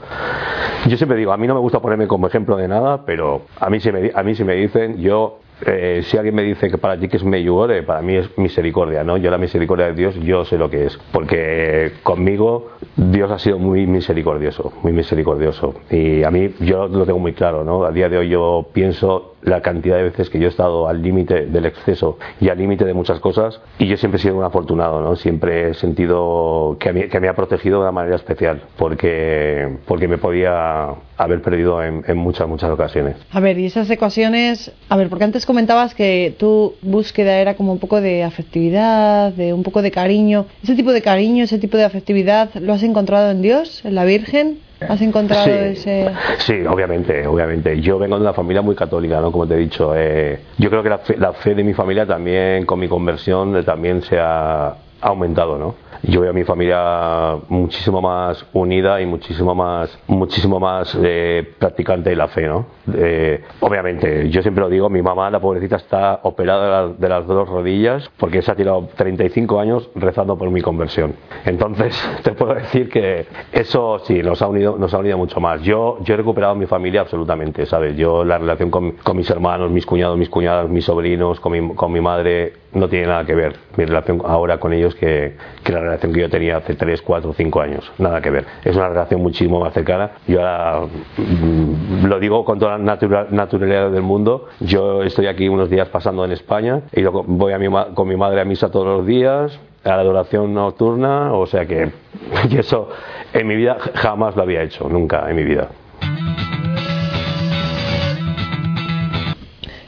Yo 0.88 0.96
siempre 0.96 1.16
digo, 1.16 1.32
a 1.32 1.36
mí 1.36 1.46
no 1.46 1.54
me 1.54 1.60
gusta 1.60 1.78
ponerme 1.78 2.08
como 2.08 2.26
ejemplo 2.26 2.56
de 2.56 2.66
nada, 2.66 3.02
pero 3.06 3.42
a 3.60 3.70
mí 3.70 3.78
si 3.78 3.92
me, 3.92 4.10
a 4.12 4.22
mí 4.24 4.34
si 4.34 4.42
me 4.42 4.54
dicen, 4.54 4.98
yo 4.98 5.38
eh, 5.66 6.02
si 6.04 6.16
alguien 6.16 6.34
me 6.34 6.42
dice 6.42 6.70
que 6.70 6.78
para 6.78 6.98
ti 6.98 7.08
que 7.08 7.16
es 7.16 7.24
Meyugore, 7.24 7.82
para 7.82 8.02
mí 8.02 8.16
es 8.16 8.36
misericordia, 8.38 9.04
¿no? 9.04 9.16
Yo 9.16 9.30
la 9.30 9.38
misericordia 9.38 9.86
de 9.86 9.94
Dios, 9.94 10.14
yo 10.20 10.44
sé 10.44 10.58
lo 10.58 10.70
que 10.70 10.86
es, 10.86 10.98
porque 11.12 11.92
conmigo 12.02 12.70
Dios 12.96 13.30
ha 13.30 13.38
sido 13.38 13.58
muy 13.58 13.86
misericordioso, 13.86 14.72
muy 14.82 14.92
misericordioso. 14.92 15.74
Y 15.90 16.22
a 16.22 16.30
mí, 16.30 16.54
yo 16.60 16.88
lo 16.88 17.06
tengo 17.06 17.18
muy 17.18 17.32
claro, 17.32 17.64
¿no? 17.64 17.84
A 17.84 17.92
día 17.92 18.08
de 18.08 18.18
hoy 18.18 18.28
yo 18.28 18.66
pienso 18.72 19.31
la 19.42 19.60
cantidad 19.60 19.96
de 19.96 20.04
veces 20.04 20.30
que 20.30 20.38
yo 20.38 20.46
he 20.46 20.50
estado 20.50 20.88
al 20.88 21.02
límite 21.02 21.46
del 21.46 21.66
exceso 21.66 22.18
y 22.40 22.48
al 22.48 22.58
límite 22.58 22.84
de 22.84 22.94
muchas 22.94 23.20
cosas 23.20 23.60
y 23.78 23.86
yo 23.86 23.96
siempre 23.96 24.18
he 24.18 24.22
sido 24.22 24.36
un 24.36 24.44
afortunado, 24.44 25.00
¿no? 25.00 25.16
Siempre 25.16 25.70
he 25.70 25.74
sentido 25.74 26.76
que, 26.78 27.08
que 27.08 27.20
me 27.20 27.28
ha 27.28 27.34
protegido 27.34 27.78
de 27.78 27.82
una 27.82 27.92
manera 27.92 28.16
especial 28.16 28.62
porque, 28.76 29.78
porque 29.86 30.08
me 30.08 30.18
podía 30.18 30.88
haber 31.16 31.42
perdido 31.42 31.82
en, 31.82 32.04
en, 32.06 32.16
muchas, 32.16 32.48
muchas 32.48 32.70
ocasiones. 32.70 33.16
A 33.30 33.40
ver, 33.40 33.58
y 33.58 33.66
esas 33.66 33.88
ecuaciones, 33.90 34.72
a 34.88 34.96
ver, 34.96 35.08
porque 35.08 35.24
antes 35.24 35.46
comentabas 35.46 35.94
que 35.94 36.34
tu 36.38 36.74
búsqueda 36.82 37.38
era 37.38 37.54
como 37.54 37.72
un 37.72 37.78
poco 37.78 38.00
de 38.00 38.24
afectividad, 38.24 39.32
de 39.32 39.52
un 39.52 39.62
poco 39.62 39.82
de 39.82 39.90
cariño. 39.90 40.46
¿Ese 40.62 40.74
tipo 40.74 40.92
de 40.92 41.02
cariño, 41.02 41.44
ese 41.44 41.58
tipo 41.58 41.76
de 41.76 41.84
afectividad, 41.84 42.50
lo 42.54 42.72
has 42.72 42.82
encontrado 42.82 43.30
en 43.30 43.42
Dios, 43.42 43.84
en 43.84 43.94
la 43.94 44.04
Virgen? 44.04 44.58
¿Has 44.88 45.00
encontrado 45.00 45.48
ese...? 45.48 46.10
Sí, 46.38 46.64
obviamente, 46.66 47.26
obviamente. 47.26 47.80
Yo 47.80 47.98
vengo 47.98 48.16
de 48.16 48.22
una 48.22 48.32
familia 48.32 48.62
muy 48.62 48.74
católica, 48.74 49.20
¿no? 49.20 49.32
Como 49.32 49.46
te 49.46 49.54
he 49.54 49.58
dicho. 49.58 49.92
Eh, 49.96 50.40
yo 50.58 50.70
creo 50.70 50.82
que 50.82 50.88
la 50.88 50.98
fe, 50.98 51.16
la 51.16 51.32
fe 51.32 51.54
de 51.54 51.64
mi 51.64 51.74
familia 51.74 52.06
también, 52.06 52.66
con 52.66 52.78
mi 52.78 52.88
conversión, 52.88 53.56
eh, 53.56 53.62
también 53.62 54.02
se 54.02 54.18
ha 54.18 54.74
aumentado, 55.00 55.58
¿no? 55.58 55.74
Yo 56.02 56.20
veo 56.20 56.30
a 56.30 56.32
mi 56.32 56.44
familia 56.44 57.36
muchísimo 57.48 58.00
más 58.02 58.44
unida 58.52 59.00
y 59.00 59.06
muchísimo 59.06 59.54
más, 59.54 59.96
muchísimo 60.08 60.58
más 60.58 60.98
eh, 61.00 61.54
practicante 61.58 62.10
de 62.10 62.16
la 62.16 62.28
fe, 62.28 62.48
¿no? 62.48 62.66
Eh, 62.92 63.40
obviamente, 63.60 64.28
yo 64.28 64.42
siempre 64.42 64.62
lo 64.62 64.68
digo, 64.68 64.90
mi 64.90 65.00
mamá, 65.00 65.30
la 65.30 65.40
pobrecita, 65.40 65.76
está 65.76 66.20
operada 66.24 66.88
de, 66.88 67.08
las 67.08 67.26
dos 67.26 67.48
rodillas 67.48 68.10
porque 68.16 68.42
se 68.42 68.50
ha 68.50 68.56
tirado 68.56 68.88
35 68.96 69.60
años 69.60 69.90
rezando 69.94 70.36
por 70.36 70.50
mi 70.50 70.60
conversión. 70.60 71.14
Entonces, 71.44 71.96
te 72.22 72.32
puedo 72.32 72.54
decir 72.54 72.88
que 72.88 73.26
eso 73.52 74.00
sí, 74.00 74.22
nos 74.22 74.42
ha 74.42 74.48
unido, 74.48 74.76
nos 74.78 74.92
ha 74.94 74.98
unido 74.98 75.16
mucho 75.18 75.40
más. 75.40 75.62
Yo, 75.62 75.98
yo 76.02 76.14
he 76.14 76.16
recuperado 76.16 76.56
mi 76.56 76.66
familia 76.66 77.02
absolutamente, 77.02 77.64
¿sabes? 77.66 77.96
Yo 77.96 78.24
la 78.24 78.38
relación 78.38 78.70
con, 78.70 78.96
mis 79.14 79.30
hermanos, 79.30 79.70
mis 79.70 79.86
cuñados, 79.86 80.18
mis 80.18 80.28
cuñadas, 80.28 80.68
mis 80.68 80.84
sobrinos, 80.84 81.38
con 81.38 81.52
mi, 81.52 81.74
con 81.74 81.92
mi 81.92 82.00
madre, 82.00 82.54
no 82.72 82.88
tiene 82.88 83.06
nada 83.06 83.24
que 83.24 83.34
ver 83.34 83.54
mi 83.76 83.84
relación 83.84 84.20
ahora 84.24 84.58
con 84.58 84.72
ellos 84.72 84.94
que, 84.94 85.36
que 85.62 85.72
la 85.72 85.80
relación 85.80 85.91
que 85.98 86.20
yo 86.20 86.28
tenía 86.28 86.58
hace 86.58 86.74
3, 86.74 87.02
4, 87.02 87.32
5 87.32 87.60
años. 87.60 87.92
Nada 87.98 88.20
que 88.20 88.30
ver. 88.30 88.46
Es 88.64 88.76
una 88.76 88.88
relación 88.88 89.22
muchísimo 89.22 89.60
más 89.60 89.72
cercana. 89.72 90.12
Yo 90.26 90.40
ahora 90.40 90.86
mm, 91.16 92.06
lo 92.06 92.18
digo 92.18 92.44
con 92.44 92.58
toda 92.58 92.78
la 92.78 92.84
natural, 92.84 93.28
naturalidad 93.30 93.90
del 93.90 94.02
mundo. 94.02 94.48
Yo 94.60 95.02
estoy 95.02 95.26
aquí 95.26 95.48
unos 95.48 95.70
días 95.70 95.88
pasando 95.88 96.24
en 96.24 96.32
España 96.32 96.82
y 96.92 97.02
voy 97.04 97.52
a 97.52 97.58
mi, 97.58 97.68
con 97.94 98.08
mi 98.08 98.16
madre 98.16 98.40
a 98.40 98.44
misa 98.44 98.70
todos 98.70 98.98
los 98.98 99.06
días, 99.06 99.58
a 99.84 99.88
la 99.88 100.00
adoración 100.00 100.54
nocturna, 100.54 101.32
o 101.32 101.46
sea 101.46 101.66
que 101.66 101.90
y 102.50 102.56
eso 102.56 102.88
en 103.32 103.46
mi 103.46 103.56
vida 103.56 103.76
jamás 103.94 104.36
lo 104.36 104.42
había 104.42 104.62
hecho, 104.62 104.88
nunca 104.88 105.28
en 105.28 105.36
mi 105.36 105.44
vida. 105.44 105.68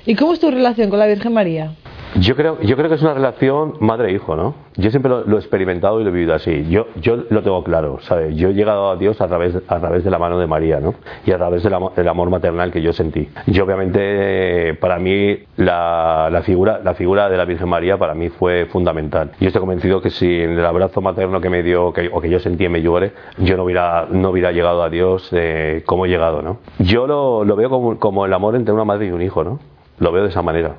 ¿Y 0.07 0.15
cómo 0.17 0.35
es 0.35 0.41
tu 0.41 0.51
relación 0.51 0.91
con 0.91 0.99
la 0.99 1.07
Virgen 1.07 1.33
María? 1.33 1.73
Yo 2.21 2.37
creo, 2.37 2.61
yo 2.61 2.77
creo 2.77 2.89
que 2.89 2.95
es 2.95 3.03
una 3.03 3.15
relación 3.15 3.75
madre-hijo, 3.81 4.37
¿no? 4.37 4.55
Yo 4.77 4.91
siempre 4.91 5.11
lo, 5.11 5.37
he 5.37 5.41
experimentado 5.41 6.01
y 6.01 6.05
lo 6.05 6.11
he 6.11 6.13
vivido 6.13 6.35
así. 6.35 6.67
Yo, 6.69 6.87
yo 6.97 7.25
lo 7.29 7.43
tengo 7.43 7.63
claro, 7.65 7.99
¿sabes? 8.03 8.37
Yo 8.37 8.51
he 8.51 8.55
llegado 8.55 8.91
a 8.91 8.97
Dios 8.97 9.21
a 9.21 9.27
través, 9.27 9.57
a 9.67 9.81
través 9.81 10.05
de 10.05 10.11
la 10.11 10.19
mano 10.19 10.39
de 10.39 10.47
María, 10.47 10.79
¿no? 10.79 10.95
Y 11.27 11.33
a 11.33 11.37
través 11.39 11.63
del 11.65 11.75
amor, 11.75 11.93
amor 12.09 12.31
maternal 12.31 12.71
que 12.71 12.83
yo 12.83 12.93
sentí. 12.93 13.29
Yo, 13.47 13.65
obviamente, 13.65 14.75
para 14.81 14.99
mí, 14.99 15.39
la, 15.57 16.29
la, 16.31 16.43
figura, 16.43 16.81
la 16.85 16.95
figura 16.95 17.29
de 17.29 17.37
la 17.37 17.45
Virgen 17.45 17.69
María 17.69 17.99
para 17.99 18.15
mí 18.15 18.29
fue 18.29 18.67
fundamental. 18.67 19.33
Yo 19.41 19.49
estoy 19.49 19.61
convencido 19.61 20.01
que 20.01 20.11
sin 20.11 20.51
el 20.51 20.65
abrazo 20.65 21.01
materno 21.01 21.41
que 21.41 21.51
me 21.51 21.63
dio, 21.63 21.93
que, 21.93 22.11
o 22.13 22.21
que 22.21 22.31
yo 22.31 22.39
sentí 22.39 22.65
en 22.65 22.73
Medjugorje, 22.73 23.13
yo 23.39 23.57
no 23.57 23.65
hubiera, 23.65 24.07
no 24.11 24.31
hubiera 24.31 24.53
llegado 24.53 24.83
a 24.83 24.89
Dios 24.89 25.29
eh, 25.33 25.83
como 25.85 26.07
he 26.07 26.09
llegado, 26.09 26.43
¿no? 26.43 26.59
Yo 26.79 27.07
lo, 27.07 27.45
lo 27.45 27.57
veo 27.57 27.71
como, 27.71 27.99
como 27.99 28.25
el 28.25 28.33
amor 28.33 28.55
entre 28.55 28.73
una 28.73 28.85
madre 28.85 29.07
y 29.07 29.11
un 29.11 29.23
hijo, 29.23 29.43
¿no? 29.43 29.59
Lo 29.99 30.13
veo 30.13 30.23
de 30.23 30.31
esa 30.31 30.43
manera. 30.43 30.77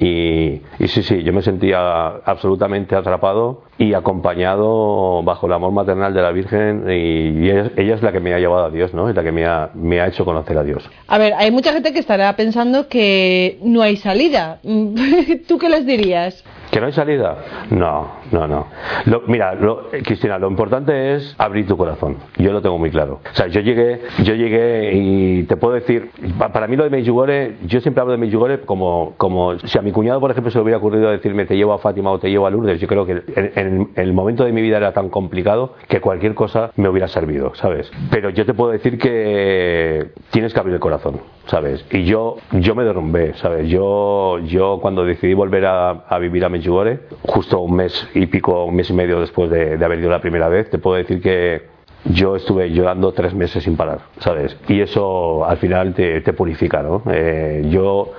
Y, 0.00 0.62
y, 0.78 0.88
sí, 0.88 1.02
sí, 1.02 1.22
yo 1.22 1.32
me 1.32 1.42
sentía 1.42 2.06
absolutamente 2.24 2.94
atrapado 2.94 3.62
y 3.78 3.94
acompañado 3.94 5.22
bajo 5.24 5.46
el 5.46 5.52
amor 5.52 5.72
maternal 5.72 6.14
de 6.14 6.22
la 6.22 6.30
Virgen 6.30 6.84
y, 6.88 7.50
ella, 7.50 7.70
ella, 7.76 7.94
es 7.94 8.02
la 8.02 8.12
que 8.12 8.20
me 8.20 8.32
ha 8.32 8.38
llevado 8.38 8.66
a 8.66 8.70
Dios, 8.70 8.94
¿no? 8.94 9.08
Es 9.08 9.16
la 9.16 9.24
que 9.24 9.32
me 9.32 9.44
ha, 9.46 9.70
me 9.74 10.00
ha 10.00 10.06
hecho 10.06 10.24
conocer 10.24 10.56
a 10.56 10.62
Dios. 10.62 10.88
A 11.08 11.18
ver, 11.18 11.34
hay 11.34 11.50
mucha 11.50 11.72
gente 11.72 11.92
que 11.92 11.98
estará 11.98 12.34
pensando 12.36 12.88
que 12.88 13.58
no 13.62 13.82
hay 13.82 13.96
salida. 13.96 14.60
¿Tú 15.48 15.58
qué 15.58 15.68
les 15.68 15.84
dirías? 15.84 16.44
¿Que 16.70 16.80
no 16.80 16.86
hay 16.86 16.92
salida? 16.92 17.38
No, 17.70 18.17
no, 18.30 18.46
no. 18.46 18.66
Lo, 19.06 19.22
mira, 19.26 19.54
lo, 19.54 19.88
Cristina, 20.04 20.38
lo 20.38 20.48
importante 20.48 21.14
es 21.14 21.34
abrir 21.38 21.66
tu 21.66 21.76
corazón. 21.76 22.16
Yo 22.36 22.52
lo 22.52 22.60
tengo 22.60 22.78
muy 22.78 22.90
claro. 22.90 23.20
O 23.30 23.34
sea, 23.34 23.46
yo 23.46 23.60
llegué, 23.60 24.02
yo 24.22 24.34
llegué 24.34 24.92
y 24.94 25.42
te 25.44 25.56
puedo 25.56 25.74
decir, 25.74 26.10
para 26.38 26.66
mí 26.66 26.76
lo 26.76 26.84
de 26.84 26.90
Medjugorje, 26.90 27.56
yo 27.64 27.80
siempre 27.80 28.00
hablo 28.00 28.12
de 28.12 28.18
Medjugorje 28.18 28.60
como, 28.60 29.14
como 29.16 29.58
si 29.58 29.78
a 29.78 29.82
mi 29.82 29.92
cuñado, 29.92 30.20
por 30.20 30.30
ejemplo, 30.30 30.50
se 30.50 30.58
le 30.58 30.62
hubiera 30.62 30.78
ocurrido 30.78 31.10
decirme 31.10 31.46
te 31.46 31.56
llevo 31.56 31.72
a 31.72 31.78
Fátima 31.78 32.10
o 32.10 32.18
te 32.18 32.30
llevo 32.30 32.46
a 32.46 32.50
Lourdes. 32.50 32.80
Yo 32.80 32.88
creo 32.88 33.06
que 33.06 33.22
en, 33.34 33.90
el 33.94 34.12
momento 34.12 34.44
de 34.44 34.52
mi 34.52 34.60
vida 34.60 34.76
era 34.76 34.92
tan 34.92 35.08
complicado 35.08 35.74
que 35.88 36.00
cualquier 36.00 36.34
cosa 36.34 36.70
me 36.76 36.88
hubiera 36.88 37.08
servido, 37.08 37.54
¿sabes? 37.54 37.90
Pero 38.10 38.30
yo 38.30 38.44
te 38.44 38.54
puedo 38.54 38.72
decir 38.72 38.98
que 38.98 40.10
tienes 40.30 40.52
que 40.52 40.60
abrir 40.60 40.74
el 40.74 40.80
corazón, 40.80 41.20
¿sabes? 41.46 41.84
Y 41.90 42.04
yo, 42.04 42.36
yo 42.52 42.74
me 42.74 42.84
derrumbé, 42.84 43.34
¿sabes? 43.34 43.68
Yo, 43.68 44.38
yo 44.40 44.78
cuando 44.80 45.04
decidí 45.04 45.34
volver 45.34 45.66
a, 45.66 45.90
a 45.90 46.18
vivir 46.18 46.44
a 46.44 46.48
Medjugorje, 46.48 47.00
justo 47.22 47.60
un 47.60 47.76
mes 47.76 48.08
y 48.18 48.26
pico, 48.26 48.64
un 48.64 48.76
mes 48.76 48.90
y 48.90 48.92
medio 48.92 49.20
después 49.20 49.50
de, 49.50 49.82
haber 49.82 50.00
ido 50.00 50.10
la 50.10 50.20
primera 50.20 50.48
vez, 50.48 50.68
te 50.70 50.78
puedo 50.78 50.96
decir 50.96 51.20
que 51.20 51.62
yo 52.04 52.36
estuve 52.36 52.70
llorando 52.70 53.12
tres 53.12 53.34
meses 53.34 53.64
sin 53.64 53.76
parar, 53.76 54.00
¿sabes? 54.20 54.56
Y 54.68 54.80
eso 54.80 55.44
al 55.44 55.58
final 55.58 55.94
te, 55.94 56.20
te 56.20 56.32
purifica, 56.32 56.82
¿no? 56.82 57.02
Eh, 57.10 57.66
yo 57.70 58.12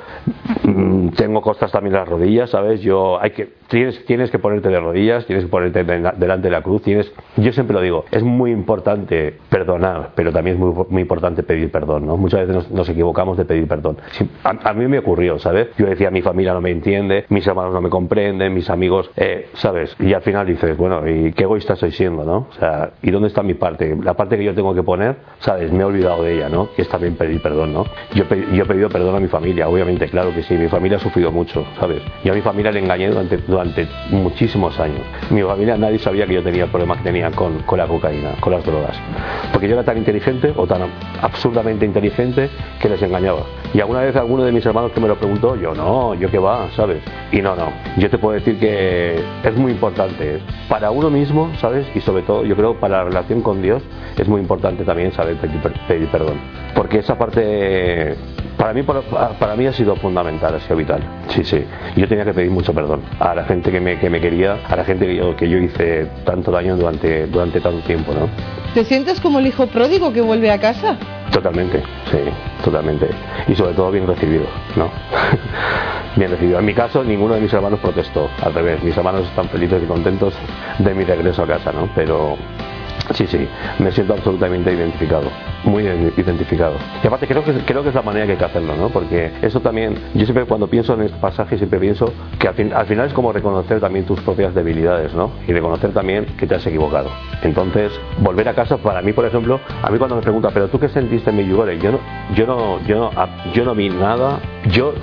mm, 0.63 1.09
tengo 1.09 1.41
costas 1.41 1.71
también 1.71 1.95
en 1.95 2.01
las 2.01 2.09
rodillas, 2.09 2.49
¿sabes? 2.49 2.81
Yo 2.81 3.19
hay 3.21 3.31
que 3.31 3.59
tienes, 3.69 4.03
tienes 4.05 4.32
que 4.32 4.39
ponerte 4.39 4.69
de 4.69 4.79
rodillas, 4.79 5.25
tienes 5.25 5.45
que 5.45 5.51
ponerte 5.51 5.84
delante 5.84 6.47
de 6.47 6.51
la 6.51 6.62
cruz, 6.62 6.82
tienes, 6.82 7.12
yo 7.38 7.53
siempre 7.53 7.73
lo 7.73 7.82
digo, 7.82 8.05
es 8.12 8.23
muy 8.23 8.51
importante 8.51 9.36
perdonar, 9.49 10.10
pero 10.15 10.32
también 10.34 10.58
es 10.58 10.60
muy, 10.60 10.86
muy 10.89 11.01
importante 11.03 11.43
pedir 11.43 11.71
perdón, 11.71 12.05
¿no? 12.05 12.17
Muchas 12.17 12.41
veces 12.41 12.55
nos, 12.55 12.71
nos 12.71 12.89
equivocamos 12.89 13.38
de 13.38 13.45
pedir 13.45 13.67
perdón. 13.67 13.97
A, 14.43 14.69
a, 14.69 14.73
mí 14.73 14.88
me 14.88 14.99
ocurrió, 14.99 15.39
¿sabes? 15.39 15.67
Yo 15.77 15.86
decía, 15.86 16.12
mi 16.12 16.21
familia 16.21 16.53
no 16.53 16.62
me 16.62 16.71
entiende, 16.71 17.25
mis 17.29 17.45
hermanos 17.47 17.73
no 17.73 17.82
me 17.82 17.89
comprenden, 17.89 18.53
mis 18.53 18.69
amigos, 18.69 19.10
eh, 19.15 19.49
¿sabes? 19.53 19.95
Y 19.99 20.13
al 20.13 20.21
final 20.21 20.47
dices, 20.47 20.75
bueno, 20.75 21.08
¿y 21.08 21.32
qué 21.34 21.43
egoísta 21.43 21.73
estoy 21.73 21.91
siendo, 21.91 22.23
no? 22.23 22.47
O 22.49 22.53
sea, 22.60 22.91
¿y 23.01 23.12
dónde 23.12 23.27
está 23.27 23.43
mi 23.43 23.53
parte? 23.53 23.95
La 24.03 24.15
parte 24.15 24.38
que 24.38 24.43
yo 24.43 24.53
tengo 24.55 24.73
que 24.73 24.84
poner, 24.84 25.15
¿sabes? 25.39 25.71
Me 25.71 25.82
he 25.82 25.86
olvidado 25.86 26.23
de 26.23 26.36
ella, 26.36 26.49
¿no? 26.49 26.69
Que 26.75 26.82
es 26.82 26.89
también 26.89 27.15
pedir 27.15 27.41
perdón, 27.41 27.73
¿no? 27.73 27.86
Yo, 28.13 28.23
yo 28.53 28.63
he 28.63 28.67
pedido 28.67 28.89
perdón 28.89 29.15
a 29.15 29.19
mi 29.19 29.27
familia, 29.27 29.69
obviamente, 29.69 30.08
claro 30.10 30.34
que 30.34 30.43
sí, 30.43 30.55
mi 30.55 30.67
familia 30.67 30.97
ha 30.97 31.01
sufrido 31.01 31.32
mucho, 31.32 31.65
¿sabes? 31.79 32.01
Yo 32.23 32.34
a 32.34 32.36
mi 32.36 32.41
familia 32.41 32.71
le 32.71 32.79
engañé 32.79 33.10
durante, 33.10 33.38
durante 33.38 33.59
muchísimos 34.12 34.80
años. 34.80 35.02
Mi 35.30 35.41
familia 35.41 35.78
nadie 35.78 36.00
sabía 36.00 36.26
que 36.26 36.36
yo 36.36 36.43
tenía 36.43 36.65
el 36.65 36.69
problema 36.69 36.98
que 36.98 37.04
tenía 37.04 37.32
con, 37.32 37.60
con 37.63 37.78
la 37.78 37.88
cocaína, 37.88 38.32
con 38.39 38.54
las 38.54 38.63
drogas. 38.65 38.98
Porque 39.52 39.67
yo 39.67 39.74
era 39.74 39.84
tan 39.84 39.98
inteligente 39.98 40.54
o 40.56 40.65
tan 40.65 40.82
absurdamente 41.22 41.86
inteligente 41.86 42.50
que 42.82 42.89
les 42.89 43.02
engañaba. 43.02 43.41
Y 43.74 43.82
alguna 43.82 44.02
vez 44.02 44.15
alguno 44.15 44.43
de 44.43 44.52
mis 44.52 44.65
hermanos 44.65 44.91
que 44.91 45.00
me 45.00 45.08
lo 45.08 45.15
preguntó, 45.15 45.56
yo 45.56 45.74
no, 45.74 46.15
yo 46.15 46.30
qué 46.32 46.39
va, 46.39 46.69
¿sabes? 46.76 47.04
Y 47.32 47.41
no, 47.41 47.56
no. 47.56 47.72
Yo 47.98 48.10
te 48.10 48.17
puedo 48.17 48.34
decir 48.34 48.60
que 48.60 49.24
es 49.43 49.56
muy 49.56 49.72
importante 49.72 50.39
para 50.67 50.91
uno 50.91 51.10
mismo, 51.10 51.52
¿sabes? 51.60 51.86
Y 51.93 52.02
sobre 52.02 52.24
todo, 52.24 52.43
yo 52.45 52.56
creo, 52.56 52.80
para 52.80 52.98
la 52.98 53.04
relación 53.06 53.41
con 53.41 53.62
Dios, 53.62 53.84
es 54.17 54.28
muy 54.28 54.41
importante 54.41 54.84
también 54.84 55.12
saber 55.12 55.38
pedir 55.88 56.08
perdón. 56.10 56.38
Porque 56.76 57.00
esa 57.00 57.17
parte 57.17 58.15
para 58.60 58.74
mí, 58.74 58.84
para 58.84 59.56
mí 59.56 59.65
ha 59.67 59.72
sido 59.72 59.95
fundamental, 59.95 60.54
ha 60.54 60.60
sido 60.60 60.76
vital. 60.76 61.02
Sí, 61.30 61.45
sí. 61.45 61.63
Yo 61.95 62.10
tenía 62.10 62.26
que 62.26 62.34
pedir 62.34 62.52
mucho 62.52 62.74
perdón 62.74 63.02
a 63.17 63.34
la 63.34 63.45
gente 63.45 63.72
que 63.72 63.80
me, 63.80 63.98
que 63.98 64.10
me 64.10 64.19
quería, 64.19 64.58
a 64.67 64.76
la 64.76 64.84
gente 64.84 65.08
que 65.08 65.15
yo, 65.15 65.34
que 65.38 65.48
yo 65.50 65.58
hice 65.58 66.08
tanto 66.26 66.52
daño 66.52 66.76
durante, 66.76 67.26
durante 67.28 67.62
tanto 67.62 67.80
tiempo, 67.88 68.13
¿no? 68.13 68.28
¿Te 68.74 68.84
sientes 68.84 69.22
como 69.22 69.39
el 69.39 69.48
hijo 69.48 69.67
pródigo 69.67 70.12
que 70.12 70.19
vuelve 70.19 70.52
a 70.52 70.60
casa? 70.60 70.98
Totalmente, 71.32 71.82
sí, 72.12 72.17
totalmente. 72.62 73.08
Y 73.48 73.56
sobre 73.56 73.74
todo 73.76 73.91
bien 73.91 74.06
recibido, 74.06 74.43
¿no? 74.76 74.91
bien 76.17 76.30
recibido. 76.30 76.60
En 76.60 76.65
mi 76.65 76.74
caso, 76.74 77.02
ninguno 77.02 77.36
de 77.36 77.41
mis 77.41 77.54
hermanos 77.54 77.80
protestó. 77.80 78.30
Al 78.43 78.54
revés, 78.54 78.84
mis 78.84 78.95
hermanos 78.98 79.26
están 79.26 79.48
felices 79.48 79.82
y 79.82 79.86
contentos 79.86 80.34
de 80.80 80.93
mi 80.93 81.06
regreso 81.06 81.43
a 81.43 81.48
casa, 81.48 81.72
¿no? 81.72 81.89
Pero 81.95 82.36
Sí, 83.13 83.25
sí, 83.27 83.47
me 83.79 83.91
siento 83.91 84.13
absolutamente 84.13 84.71
identificado, 84.71 85.29
muy 85.63 85.83
identificado. 85.83 86.75
Y 87.03 87.07
aparte 87.07 87.27
creo 87.27 87.43
que, 87.43 87.53
creo 87.65 87.83
que 87.83 87.89
es 87.89 87.95
la 87.95 88.01
manera 88.01 88.25
que 88.25 88.33
hay 88.33 88.38
que 88.38 88.45
hacerlo, 88.45 88.75
¿no? 88.75 88.89
Porque 88.89 89.31
eso 89.41 89.59
también, 89.59 89.95
yo 90.13 90.25
siempre 90.25 90.45
cuando 90.45 90.67
pienso 90.67 90.93
en 90.93 91.01
este 91.01 91.17
pasaje, 91.17 91.57
siempre 91.57 91.79
pienso 91.79 92.13
que 92.39 92.47
al, 92.47 92.53
fin, 92.53 92.71
al 92.73 92.85
final 92.85 93.07
es 93.07 93.13
como 93.13 93.33
reconocer 93.33 93.79
también 93.79 94.05
tus 94.05 94.19
propias 94.21 94.53
debilidades, 94.53 95.13
¿no? 95.13 95.31
Y 95.47 95.53
reconocer 95.53 95.91
también 95.91 96.25
que 96.38 96.45
te 96.45 96.55
has 96.55 96.65
equivocado. 96.65 97.09
Entonces, 97.41 97.91
volver 98.19 98.47
a 98.49 98.53
casa, 98.53 98.77
para 98.77 99.01
mí, 99.01 99.12
por 99.12 99.25
ejemplo, 99.25 99.59
a 99.81 99.89
mí 99.89 99.97
cuando 99.97 100.15
me 100.15 100.21
preguntan, 100.21 100.51
¿pero 100.53 100.67
tú 100.67 100.79
qué 100.79 100.89
sentiste 100.89 101.29
en 101.29 101.38
mi 101.38 101.47
Yo 101.47 101.91
no, 101.91 101.99
yo 102.35 102.45
no, 102.45 102.85
yo 102.85 102.95
no, 102.95 103.12
yo 103.53 103.65
no 103.65 103.75
vi 103.75 103.89
nada, 103.89 104.39
yo 104.71 104.93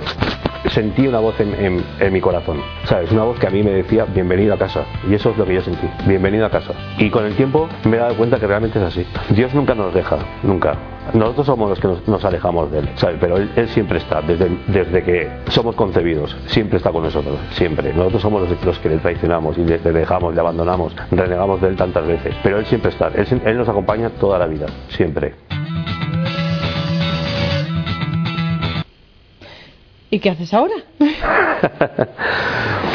sentí 0.69 1.07
una 1.07 1.19
voz 1.19 1.39
en, 1.39 1.83
en, 1.99 2.13
mi 2.13 2.21
corazón, 2.21 2.61
¿sabes? 2.85 3.11
Una 3.11 3.23
voz 3.23 3.39
que 3.39 3.47
a 3.47 3.49
mí 3.49 3.63
me 3.63 3.71
decía, 3.71 4.05
bienvenido 4.05 4.53
a 4.53 4.57
casa. 4.57 4.85
Y 5.09 5.13
eso 5.13 5.31
es 5.31 5.37
lo 5.37 5.45
que 5.45 5.55
yo 5.55 5.61
sentí, 5.61 5.87
bienvenido 6.05 6.45
a 6.45 6.49
casa. 6.49 6.73
Y 6.97 7.09
con 7.09 7.25
el 7.25 7.35
tiempo 7.35 7.67
me 7.85 7.97
he 7.97 7.99
dado 7.99 8.15
cuenta 8.15 8.39
que 8.39 8.47
realmente 8.47 8.79
es 8.79 8.85
así. 8.85 9.05
Dios 9.29 9.53
nunca 9.53 9.75
nos 9.75 9.93
deja, 9.93 10.17
nunca. 10.43 10.75
Nosotros 11.13 11.45
somos 11.45 11.69
los 11.69 11.79
que 11.79 11.87
nos, 11.87 12.25
alejamos 12.25 12.71
de 12.71 12.79
Él, 12.79 12.89
¿sabes? 12.95 13.17
Pero 13.19 13.37
él, 13.37 13.69
siempre 13.69 13.97
está, 13.97 14.21
desde, 14.21 14.49
desde 14.67 15.03
que 15.03 15.29
somos 15.49 15.75
concebidos, 15.75 16.35
siempre 16.47 16.77
está 16.77 16.91
con 16.91 17.03
nosotros, 17.03 17.37
siempre. 17.51 17.93
Nosotros 17.93 18.21
somos 18.21 18.49
los, 18.65 18.79
que 18.79 18.89
le 18.89 18.97
traicionamos 18.97 19.57
y 19.57 19.63
le, 19.63 19.77
dejamos, 19.79 20.33
le 20.33 20.41
abandonamos, 20.41 20.93
renegamos 21.11 21.61
de 21.61 21.69
Él 21.69 21.75
tantas 21.77 22.05
veces. 22.05 22.35
Pero 22.43 22.59
Él 22.59 22.65
siempre 22.65 22.91
está, 22.91 23.07
él 23.07 23.57
nos 23.57 23.69
acompaña 23.69 24.09
toda 24.09 24.37
la 24.37 24.47
vida, 24.47 24.65
siempre. 24.89 25.46
¿Y 30.17 30.19
qué 30.19 30.31
haces 30.31 30.51
ahora? 30.51 30.73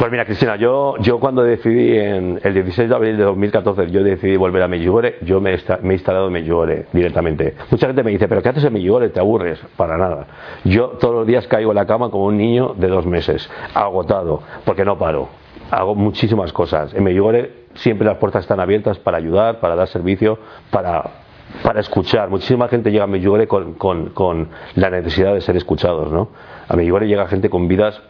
pues 0.00 0.10
mira, 0.10 0.24
Cristina, 0.24 0.56
yo, 0.56 0.96
yo 0.98 1.20
cuando 1.20 1.44
decidí 1.44 1.96
en 1.96 2.40
el 2.42 2.52
16 2.52 2.88
de 2.88 2.94
abril 2.96 3.16
de 3.16 3.22
2014, 3.22 3.92
yo 3.92 4.02
decidí 4.02 4.36
volver 4.36 4.60
a 4.60 4.66
Medjugorje, 4.66 5.18
yo 5.22 5.40
me, 5.40 5.54
he 5.54 5.92
instalado 5.92 6.26
en 6.26 6.32
Medjugorje 6.32 6.86
directamente. 6.92 7.54
Mucha 7.70 7.86
gente 7.86 8.02
me 8.02 8.10
dice, 8.10 8.26
¿pero 8.26 8.42
qué 8.42 8.48
haces 8.48 8.64
en 8.64 8.72
Medjugorje? 8.72 9.10
¿Te 9.10 9.20
aburres? 9.20 9.60
Para 9.76 9.96
nada. 9.96 10.26
Yo 10.64 10.96
todos 10.98 11.14
los 11.14 11.26
días 11.28 11.46
caigo 11.46 11.70
en 11.70 11.76
la 11.76 11.86
cama 11.86 12.10
como 12.10 12.24
un 12.24 12.38
niño 12.38 12.74
de 12.76 12.88
dos 12.88 13.06
meses, 13.06 13.48
agotado, 13.72 14.42
porque 14.64 14.84
no 14.84 14.98
paro. 14.98 15.28
Hago 15.70 15.94
muchísimas 15.94 16.52
cosas. 16.52 16.92
En 16.92 17.04
Medjugorje 17.04 17.52
siempre 17.74 18.04
las 18.04 18.16
puertas 18.16 18.42
están 18.42 18.58
abiertas 18.58 18.98
para 18.98 19.18
ayudar, 19.18 19.60
para 19.60 19.76
dar 19.76 19.86
servicio, 19.86 20.40
para, 20.72 21.21
para 21.62 21.80
escuchar. 21.80 22.30
Muchísima 22.30 22.68
gente 22.68 22.90
llega 22.90 23.04
a 23.04 23.06
Medjugorje 23.06 23.46
con, 23.46 23.74
con, 23.74 24.10
con 24.10 24.48
la 24.74 24.90
necesidad 24.90 25.34
de 25.34 25.40
ser 25.40 25.56
escuchados, 25.56 26.12
¿no? 26.12 26.28
A 26.68 26.80
igual 26.80 27.06
llega 27.06 27.26
gente 27.26 27.50
con 27.50 27.68
vidas 27.68 28.00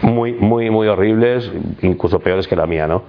muy, 0.00 0.32
muy, 0.32 0.70
muy 0.70 0.88
horribles, 0.88 1.50
incluso 1.82 2.18
peores 2.20 2.46
que 2.46 2.56
la 2.56 2.66
mía, 2.66 2.86
¿no? 2.86 3.02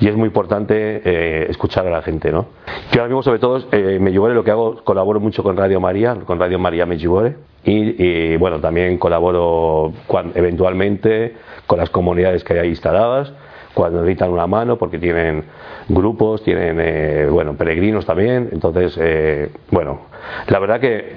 Y 0.00 0.08
es 0.08 0.16
muy 0.16 0.26
importante 0.26 1.00
eh, 1.04 1.46
escuchar 1.48 1.86
a 1.86 1.90
la 1.90 2.02
gente, 2.02 2.32
¿no? 2.32 2.46
Yo 2.92 3.00
ahora 3.00 3.08
mismo, 3.08 3.22
sobre 3.22 3.38
todo, 3.38 3.62
eh, 3.70 3.98
Medjugorje 4.00 4.34
lo 4.34 4.42
que 4.42 4.50
hago, 4.50 4.82
colaboro 4.82 5.20
mucho 5.20 5.42
con 5.42 5.56
Radio 5.56 5.80
María, 5.80 6.16
con 6.26 6.40
Radio 6.40 6.58
María 6.58 6.86
Medjugorje, 6.86 7.36
y 7.66 8.36
bueno, 8.36 8.60
también 8.60 8.98
colaboro 8.98 9.92
eventualmente 10.34 11.34
con 11.66 11.78
las 11.78 11.88
comunidades 11.88 12.44
que 12.44 12.58
hay 12.58 12.68
instaladas, 12.68 13.32
cuando 13.74 14.00
necesitan 14.00 14.30
una 14.30 14.46
mano, 14.46 14.78
porque 14.78 14.98
tienen 14.98 15.44
grupos, 15.88 16.42
tienen, 16.42 16.78
eh, 16.80 17.26
bueno, 17.30 17.54
peregrinos 17.54 18.06
también, 18.06 18.48
entonces, 18.52 18.96
eh, 19.00 19.50
bueno, 19.70 20.02
la 20.48 20.58
verdad 20.58 20.80
que 20.80 21.16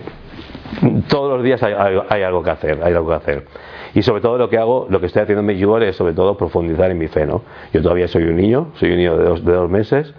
todos 1.08 1.36
los 1.36 1.44
días 1.44 1.62
hay, 1.64 2.24
algo 2.24 2.44
que 2.44 2.50
hacer, 2.50 2.80
hay 2.84 2.94
algo 2.94 3.10
que 3.10 3.16
hacer. 3.16 3.46
Y 3.94 4.02
sobre 4.02 4.22
todo 4.22 4.38
lo 4.38 4.50
que 4.50 4.58
hago, 4.58 4.88
lo 4.90 5.00
que 5.00 5.06
estoy 5.06 5.22
haciendo 5.22 5.40
en 5.40 5.46
Medjugorje 5.46 5.90
es 5.90 5.96
sobre 5.96 6.14
todo 6.14 6.38
profundizar 6.38 6.92
en 6.92 6.98
mi 6.98 7.08
fe, 7.08 7.26
¿no? 7.26 7.44
Yo 7.74 7.82
todavía 7.82 8.08
soy 8.08 8.24
un 8.24 8.36
niño, 8.36 8.72
soy 8.76 8.92
un 8.92 8.98
niño 8.98 9.18
de 9.18 9.24
dos, 9.24 9.46
de 9.46 9.54
dos 9.54 9.70
meses, 9.70 10.14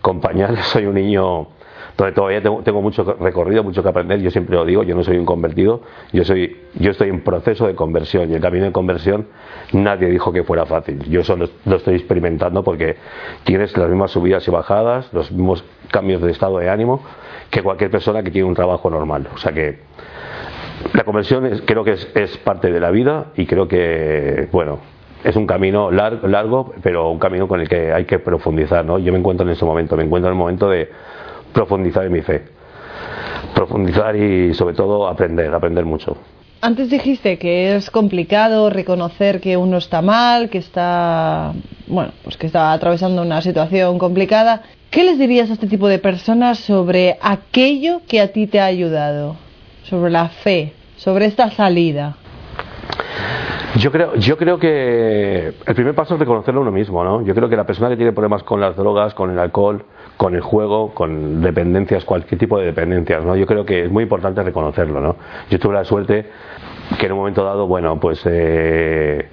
con 0.00 0.20
soy 0.62 0.86
un 0.86 0.94
niño 0.94 1.48
donde 1.96 2.12
todavía 2.12 2.42
tengo, 2.42 2.82
mucho 2.82 3.04
recorrido, 3.20 3.62
mucho 3.62 3.82
que 3.82 3.88
aprender. 3.88 4.20
Yo 4.20 4.30
siempre 4.30 4.56
lo 4.56 4.64
digo, 4.64 4.82
yo 4.82 4.96
no 4.96 5.04
soy 5.04 5.16
un 5.16 5.24
convertido, 5.24 5.82
yo 6.12 6.24
soy, 6.24 6.56
yo 6.74 6.90
estoy 6.90 7.08
en 7.08 7.22
proceso 7.22 7.66
de 7.66 7.74
conversión 7.74 8.30
y 8.30 8.34
el 8.34 8.40
camino 8.40 8.64
de 8.64 8.72
conversión 8.72 9.28
nadie 9.72 10.08
dijo 10.08 10.32
que 10.32 10.42
fuera 10.42 10.66
fácil. 10.66 11.04
Yo 11.08 11.22
solo 11.22 11.48
lo 11.64 11.76
estoy 11.76 11.94
experimentando 11.94 12.64
porque 12.64 12.96
tienes 13.44 13.76
las 13.76 13.88
mismas 13.88 14.10
subidas 14.10 14.46
y 14.48 14.50
bajadas, 14.50 15.12
los 15.12 15.30
mismos 15.30 15.64
cambios 15.90 16.20
de 16.20 16.32
estado 16.32 16.58
de 16.58 16.68
ánimo 16.68 17.00
que 17.50 17.62
cualquier 17.62 17.90
persona 17.90 18.22
que 18.24 18.32
tiene 18.32 18.48
un 18.48 18.54
trabajo 18.54 18.90
normal. 18.90 19.28
O 19.32 19.38
sea 19.38 19.52
que 19.52 19.78
la 20.92 21.04
conversión 21.04 21.62
creo 21.64 21.84
que 21.84 21.92
es, 21.92 22.38
parte 22.38 22.72
de 22.72 22.80
la 22.80 22.90
vida 22.90 23.26
y 23.36 23.46
creo 23.46 23.68
que, 23.68 24.48
bueno, 24.50 24.80
es 25.22 25.36
un 25.36 25.46
camino 25.46 25.90
largo, 25.90 26.26
largo, 26.26 26.74
pero 26.82 27.10
un 27.10 27.18
camino 27.18 27.46
con 27.46 27.60
el 27.60 27.68
que 27.68 27.92
hay 27.92 28.04
que 28.04 28.18
profundizar, 28.18 28.84
¿no? 28.84 28.98
Yo 28.98 29.12
me 29.12 29.18
encuentro 29.18 29.46
en 29.46 29.52
ese 29.52 29.64
momento, 29.64 29.96
me 29.96 30.02
encuentro 30.02 30.28
en 30.28 30.34
el 30.34 30.38
momento 30.38 30.68
de 30.68 30.90
profundizar 31.54 32.04
en 32.04 32.12
mi 32.12 32.20
fe. 32.20 32.42
Profundizar 33.54 34.14
y 34.16 34.52
sobre 34.52 34.74
todo 34.74 35.08
aprender, 35.08 35.54
aprender 35.54 35.86
mucho. 35.86 36.16
Antes 36.60 36.90
dijiste 36.90 37.38
que 37.38 37.76
es 37.76 37.90
complicado 37.90 38.70
reconocer 38.70 39.40
que 39.40 39.56
uno 39.56 39.76
está 39.78 40.02
mal, 40.02 40.48
que 40.50 40.58
está, 40.58 41.52
bueno, 41.86 42.12
pues 42.22 42.36
que 42.36 42.46
está 42.46 42.72
atravesando 42.72 43.22
una 43.22 43.40
situación 43.42 43.98
complicada. 43.98 44.62
¿Qué 44.90 45.04
les 45.04 45.18
dirías 45.18 45.50
a 45.50 45.54
este 45.54 45.66
tipo 45.66 45.88
de 45.88 45.98
personas 45.98 46.58
sobre 46.58 47.18
aquello 47.20 48.00
que 48.08 48.20
a 48.20 48.32
ti 48.32 48.46
te 48.46 48.60
ha 48.60 48.64
ayudado? 48.64 49.36
Sobre 49.82 50.10
la 50.10 50.28
fe, 50.28 50.72
sobre 50.96 51.26
esta 51.26 51.50
salida. 51.50 52.16
Yo 53.76 53.90
creo, 53.90 54.14
yo 54.14 54.38
creo 54.38 54.58
que 54.58 55.52
el 55.66 55.74
primer 55.74 55.94
paso 55.94 56.14
es 56.14 56.20
reconocerlo 56.20 56.60
uno 56.60 56.70
mismo, 56.70 57.02
¿no? 57.02 57.22
Yo 57.22 57.34
creo 57.34 57.48
que 57.48 57.56
la 57.56 57.64
persona 57.64 57.88
que 57.90 57.96
tiene 57.96 58.12
problemas 58.12 58.42
con 58.44 58.60
las 58.60 58.76
drogas, 58.76 59.14
con 59.14 59.30
el 59.30 59.38
alcohol, 59.38 59.84
con 60.16 60.34
el 60.34 60.40
juego, 60.40 60.94
con 60.94 61.42
dependencias, 61.42 62.04
cualquier 62.04 62.38
tipo 62.38 62.58
de 62.58 62.66
dependencias, 62.66 63.24
¿no? 63.24 63.36
Yo 63.36 63.46
creo 63.46 63.64
que 63.66 63.84
es 63.84 63.90
muy 63.90 64.04
importante 64.04 64.42
reconocerlo, 64.42 65.00
¿no? 65.00 65.16
Yo 65.50 65.58
tuve 65.58 65.74
la 65.74 65.84
suerte 65.84 66.26
que 66.98 67.06
en 67.06 67.12
un 67.12 67.18
momento 67.18 67.44
dado, 67.44 67.66
bueno, 67.66 67.98
pues 67.98 68.22
eh, 68.26 69.26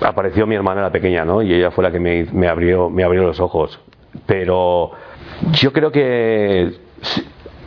apareció 0.00 0.46
mi 0.46 0.54
hermana 0.54 0.82
la 0.82 0.90
pequeña, 0.90 1.24
¿no? 1.24 1.42
Y 1.42 1.52
ella 1.54 1.70
fue 1.70 1.84
la 1.84 1.92
que 1.92 2.00
me, 2.00 2.48
abrió, 2.48 2.90
me 2.90 3.04
abrió 3.04 3.22
los 3.22 3.40
ojos. 3.40 3.78
Pero 4.26 4.90
yo 5.52 5.72
creo 5.72 5.92
que 5.92 6.72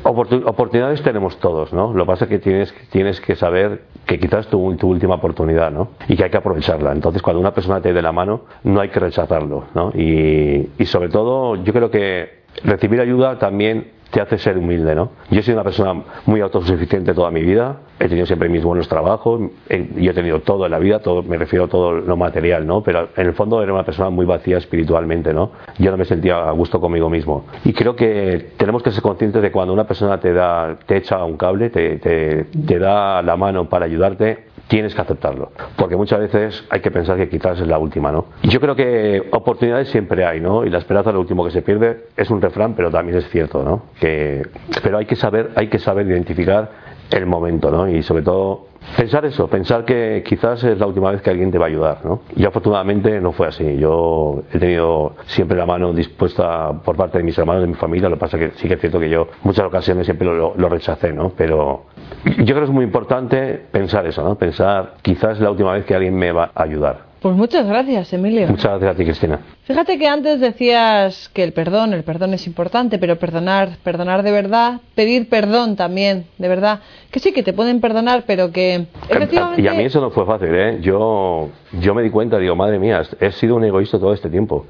oportunidades 0.04 1.02
tenemos 1.02 1.38
todos, 1.40 1.74
¿no? 1.74 1.94
Lo 1.94 2.04
que 2.04 2.08
pasa 2.08 2.26
es 2.26 2.30
que 2.30 2.40
tienes, 2.40 2.74
tienes 2.90 3.22
que 3.22 3.36
saber 3.36 3.84
que 4.06 4.20
quizás 4.20 4.48
tu, 4.48 4.76
tu 4.76 4.90
última 4.90 5.16
oportunidad, 5.16 5.72
¿no? 5.72 5.90
Y 6.08 6.16
que 6.16 6.26
hay 6.26 6.30
que 6.30 6.38
aprovecharla. 6.38 6.92
Entonces, 6.92 7.22
cuando 7.22 7.40
una 7.40 7.54
persona 7.54 7.82
te 7.82 7.94
dé 7.94 8.02
la 8.02 8.12
mano, 8.12 8.42
no 8.64 8.80
hay 8.82 8.90
que 8.90 9.00
rechazarlo, 9.00 9.66
¿no? 9.74 9.92
Y 9.94 10.68
sobre 10.86 11.10
todo, 11.10 11.56
yo 11.56 11.74
creo 11.74 11.92
que 11.92 12.47
recibir 12.64 13.02
ayuda 13.02 13.40
también 13.40 13.98
te 14.12 14.22
hace 14.22 14.38
ser 14.38 14.58
humilde, 14.58 14.96
¿no? 14.96 15.12
Yo 15.30 15.40
he 15.40 15.44
sido 15.44 15.58
una 15.58 15.64
persona 15.64 16.02
muy 16.26 16.40
autosuficiente 16.42 17.14
toda 17.14 17.30
mi 17.30 17.42
vida, 17.44 17.78
he 18.00 18.08
tenido 18.08 18.26
siempre 18.26 18.48
mis 18.48 18.64
buenos 18.64 18.88
trabajos, 18.88 19.42
y 19.70 20.08
he 20.08 20.14
tenido 20.14 20.40
todo 20.42 20.66
en 20.66 20.72
la 20.72 20.80
vida, 20.80 21.00
todo, 21.00 21.24
me 21.24 21.38
refiero 21.38 21.66
a 21.66 21.68
todo 21.68 21.92
lo 21.92 22.16
material, 22.16 22.66
¿no? 22.66 22.82
Pero 22.84 23.10
en 23.16 23.28
el 23.28 23.34
fondo 23.34 23.62
era 23.62 23.74
una 23.74 23.84
persona 23.84 24.10
muy 24.10 24.26
vacía 24.26 24.58
espiritualmente, 24.58 25.34
¿no? 25.34 25.52
Yo 25.78 25.92
no 25.92 25.98
me 25.98 26.06
sentía 26.06 26.48
a 26.48 26.52
gusto 26.52 26.80
conmigo 26.80 27.10
mismo. 27.10 27.46
Y 27.66 27.74
creo 27.74 27.96
que 27.96 28.52
tenemos 28.58 28.82
que 28.82 28.92
ser 28.92 29.02
conscientes 29.02 29.42
de 29.42 29.52
cuando 29.52 29.74
una 29.74 29.86
persona 29.86 30.20
te 30.20 30.34
da, 30.34 30.78
te 30.86 30.98
echa 30.98 31.24
un 31.24 31.38
cable, 31.38 31.70
te, 31.70 31.98
te, 31.98 32.46
te 32.46 32.80
da 32.80 33.22
la 33.22 33.36
mano 33.36 33.68
para 33.68 33.86
ayudarte, 33.86 34.47
tienes 34.68 34.94
que 34.94 35.02
aceptarlo. 35.02 35.52
Porque 35.76 35.96
muchas 35.96 36.20
veces 36.20 36.66
hay 36.70 36.82
que 36.82 36.92
pensar 36.92 37.18
que 37.18 37.30
quizás 37.30 37.60
es 37.60 37.68
la 37.68 37.78
última, 37.78 38.12
¿no? 38.12 38.26
Y 38.42 38.50
yo 38.50 38.60
creo 38.60 38.76
que 38.76 39.28
oportunidades 39.32 39.90
siempre 39.90 40.26
hay, 40.26 40.40
¿no? 40.40 40.66
Y 40.66 40.70
la 40.70 40.78
esperanza 40.78 41.10
es 41.10 41.14
lo 41.14 41.22
último 41.22 41.44
que 41.44 41.52
se 41.52 41.62
pierde. 41.62 42.06
Es 42.16 42.30
un 42.30 42.42
refrán, 42.42 42.74
pero 42.76 42.92
también 42.92 43.18
es 43.18 43.30
cierto, 43.30 43.64
¿no? 43.64 43.84
Que, 44.00 44.46
pero 44.84 44.98
hay 44.98 45.06
que 45.06 45.16
saber, 45.16 45.52
hay 45.56 45.68
que 45.68 45.80
saber 45.80 46.08
identificar 46.08 46.72
el 47.12 47.26
momento, 47.26 47.72
¿no? 47.72 47.88
Y 47.88 48.04
sobre 48.04 48.24
todo 48.24 48.67
pensar 48.96 49.26
eso, 49.26 49.48
pensar 49.48 49.86
que 49.86 50.24
quizás 50.26 50.64
es 50.64 50.80
la 50.80 50.88
última 50.88 51.12
vez 51.12 51.22
que 51.22 51.30
alguien 51.30 51.52
te 51.52 51.58
va 51.58 51.66
a 51.66 51.68
ayudar, 51.70 52.06
¿no? 52.06 52.22
Y 52.36 52.46
afortunadamente 52.46 53.20
no 53.20 53.32
fue 53.32 53.48
así. 53.48 53.78
Yo 53.78 54.44
he 54.54 54.60
tenido 54.60 55.14
siempre 55.26 55.58
la 55.58 55.66
mano 55.66 55.94
dispuesta 55.94 56.72
por 56.84 56.96
parte 56.96 57.18
de 57.18 57.24
mis 57.24 57.38
hermanos, 57.38 57.62
de 57.64 57.68
mi 57.68 57.76
familia. 57.76 58.10
Lo 58.10 58.16
que 58.16 58.20
pasa 58.20 58.38
que 58.38 58.52
sí 58.56 58.68
que 58.68 58.76
es 58.76 58.80
cierto 58.80 59.00
que 59.00 59.10
yo 59.10 59.28
muchas 59.44 59.66
ocasiones 59.66 60.06
siempre 60.06 60.28
lo, 60.28 60.54
lo 60.56 60.70
rechacé, 60.70 61.14
¿no? 61.14 61.32
Pero 61.36 61.86
yo 62.24 62.46
creo 62.46 62.60
que 62.60 62.66
es 62.66 62.70
muy 62.70 62.86
importante 62.86 63.62
pensar 63.72 64.06
eso, 64.08 64.24
¿no? 64.24 64.36
Pensar 64.36 64.96
quizás 65.02 65.38
es 65.38 65.42
la 65.42 65.52
última 65.52 65.74
vez 65.74 65.86
que 65.86 65.96
alguien 65.96 66.16
me 66.16 66.32
va 66.32 66.52
a 66.54 66.64
ayudar. 66.64 67.08
Pues 67.22 67.36
muchas 67.36 67.66
gracias, 67.66 68.14
Emilio. 68.14 68.48
Muchas 68.48 68.80
gracias 68.80 68.92
a 68.92 68.96
ti, 68.96 69.04
Cristina. 69.04 69.40
Fíjate 69.64 69.98
que 69.98 70.08
antes 70.08 70.40
decías 70.40 71.30
que 71.30 71.44
el 71.44 71.52
perdón, 71.52 71.94
el 71.94 72.04
perdón 72.04 72.36
es 72.36 72.46
importante, 72.46 73.00
pero 73.00 73.18
perdonar, 73.18 73.78
perdonar 73.84 74.22
de 74.22 74.32
verdad, 74.32 74.82
pedir 74.94 75.28
perdón 75.28 75.76
también, 75.76 76.28
de 76.38 76.48
verdad. 76.48 76.82
Que 77.10 77.20
sí, 77.20 77.34
que 77.34 77.42
te 77.42 77.54
pueden 77.54 77.82
perdonar, 77.82 78.24
pero 78.28 78.52
que 78.52 78.86
efectivamente... 79.10 79.62
Y 79.64 79.68
a 79.68 79.74
mí 79.74 79.84
eso 79.84 80.00
no 80.00 80.12
fue 80.12 80.26
fácil, 80.26 80.50
¿eh? 80.54 80.78
Yo, 80.82 81.50
yo 81.80 81.96
me 81.96 82.04
di 82.04 82.12
cuenta, 82.12 82.38
digo, 82.38 82.56
madre 82.56 82.78
mía, 82.78 83.02
he 83.20 83.32
sido 83.32 83.56
un 83.56 83.64
egoísta 83.64 83.98
todo 83.98 84.14
este 84.14 84.30
tiempo. 84.30 84.68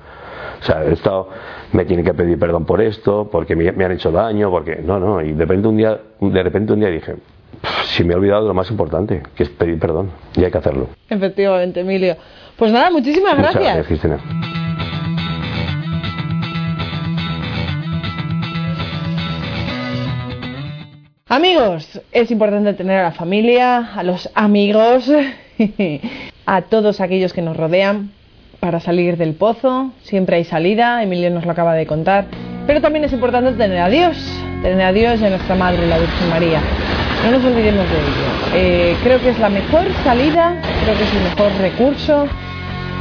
O 0.60 0.64
sea, 0.64 0.84
he 0.86 0.94
estado, 0.94 1.30
me 1.74 1.84
tienen 1.84 2.06
que 2.06 2.14
pedir 2.14 2.40
perdón 2.40 2.66
por 2.66 2.82
esto, 2.82 3.30
porque 3.30 3.56
me, 3.56 3.72
me 3.74 3.84
han 3.84 3.92
hecho 3.92 4.10
daño, 4.10 4.50
porque... 4.50 4.78
No, 4.78 5.00
no, 5.00 5.22
y 5.22 5.34
de 5.34 5.46
repente 5.46 5.68
un 5.68 5.78
día, 5.78 6.00
de 6.22 6.44
repente 6.44 6.74
un 6.74 6.80
día 6.80 6.90
dije, 6.90 7.16
si 7.86 8.04
me 8.04 8.14
he 8.14 8.16
olvidado 8.16 8.44
de 8.44 8.48
lo 8.50 8.54
más 8.54 8.70
importante, 8.70 9.24
que 9.36 9.44
es 9.44 9.50
pedir 9.50 9.80
perdón. 9.80 10.12
Y 10.36 10.44
hay 10.44 10.52
que 10.52 10.58
hacerlo. 10.58 10.90
Efectivamente, 11.10 11.82
Emilio. 11.82 12.16
Pues 12.58 12.72
nada, 12.72 12.90
muchísimas 12.90 13.36
Muchas 13.38 13.54
gracias. 13.54 13.76
gracias, 13.76 13.88
Cristina. 13.88 14.20
Amigos, 21.30 22.02
es 22.14 22.32
importante 22.32 22.74
tener 22.74 23.00
a 23.00 23.04
la 23.04 23.12
familia, 23.12 23.94
a 23.96 24.04
los 24.04 24.30
amigos, 24.34 25.12
a 26.46 26.62
todos 26.64 27.02
aquellos 27.02 27.34
que 27.34 27.42
nos 27.42 27.58
rodean 27.58 28.12
para 28.62 28.80
salir 28.80 29.18
del 29.18 29.34
pozo. 29.34 29.92
Siempre 30.04 30.38
hay 30.38 30.46
salida, 30.46 31.04
Emilio 31.04 31.30
nos 31.30 31.46
lo 31.46 31.52
acaba 31.52 31.74
de 31.74 31.86
contar. 31.86 32.26
Pero 32.66 32.82
también 32.82 33.04
es 33.06 33.14
importante 33.14 33.52
tener 33.54 33.80
a 33.80 33.90
Dios, 33.90 34.18
tener 34.62 34.82
a 34.82 34.94
Dios 34.94 35.20
y 35.20 35.26
a 35.26 35.30
nuestra 35.30 35.56
Madre, 35.56 35.86
la 35.88 36.00
Virgen 36.00 36.30
María. 36.30 36.62
No 37.24 37.32
nos 37.32 37.44
olvidemos 37.44 37.86
de 37.90 37.98
ello. 37.98 38.28
Eh, 38.54 38.96
creo 39.04 39.20
que 39.20 39.30
es 39.30 39.40
la 39.40 39.50
mejor 39.50 39.86
salida, 40.04 40.56
creo 40.84 40.98
que 40.98 41.04
es 41.04 41.14
el 41.14 41.24
mejor 41.24 41.52
recurso, 41.60 42.28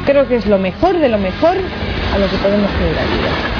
creo 0.04 0.26
que 0.26 0.36
es 0.36 0.46
lo 0.46 0.58
mejor 0.58 0.98
de 0.98 1.08
lo 1.08 1.18
mejor 1.18 1.56
a 2.14 2.18
lo 2.18 2.26
que 2.30 2.36
podemos 2.38 2.70
pedir 2.72 2.96
ayuda. 2.96 3.56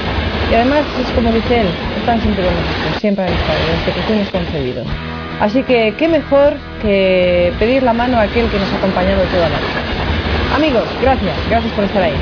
Y 0.51 0.55
además 0.55 0.85
es 1.01 1.11
como 1.13 1.33
dice 1.33 1.61
él, 1.61 1.67
están 1.99 2.21
siempre 2.21 2.45
con 2.45 2.55
nosotros, 2.55 3.01
siempre 3.01 3.25
han 3.25 3.33
estado, 3.33 3.59
desde 3.79 3.93
que 3.93 4.07
fuimos 4.07 4.29
concebidos. 4.31 4.87
Así 5.41 5.63
que 5.63 5.95
qué 5.99 6.09
mejor 6.09 6.55
que 6.81 7.53
pedir 7.59 7.83
la 7.83 7.93
mano 7.93 8.17
a 8.17 8.23
aquel 8.23 8.49
que 8.49 8.59
nos 8.59 8.73
ha 8.73 8.77
acompañado 8.77 9.23
toda 9.25 9.49
la 9.49 9.59
vida. 9.59 10.55
Amigos, 10.55 10.85
gracias, 11.03 11.37
gracias 11.51 11.73
por 11.75 11.85
estar 11.85 12.03
ahí. 12.03 12.15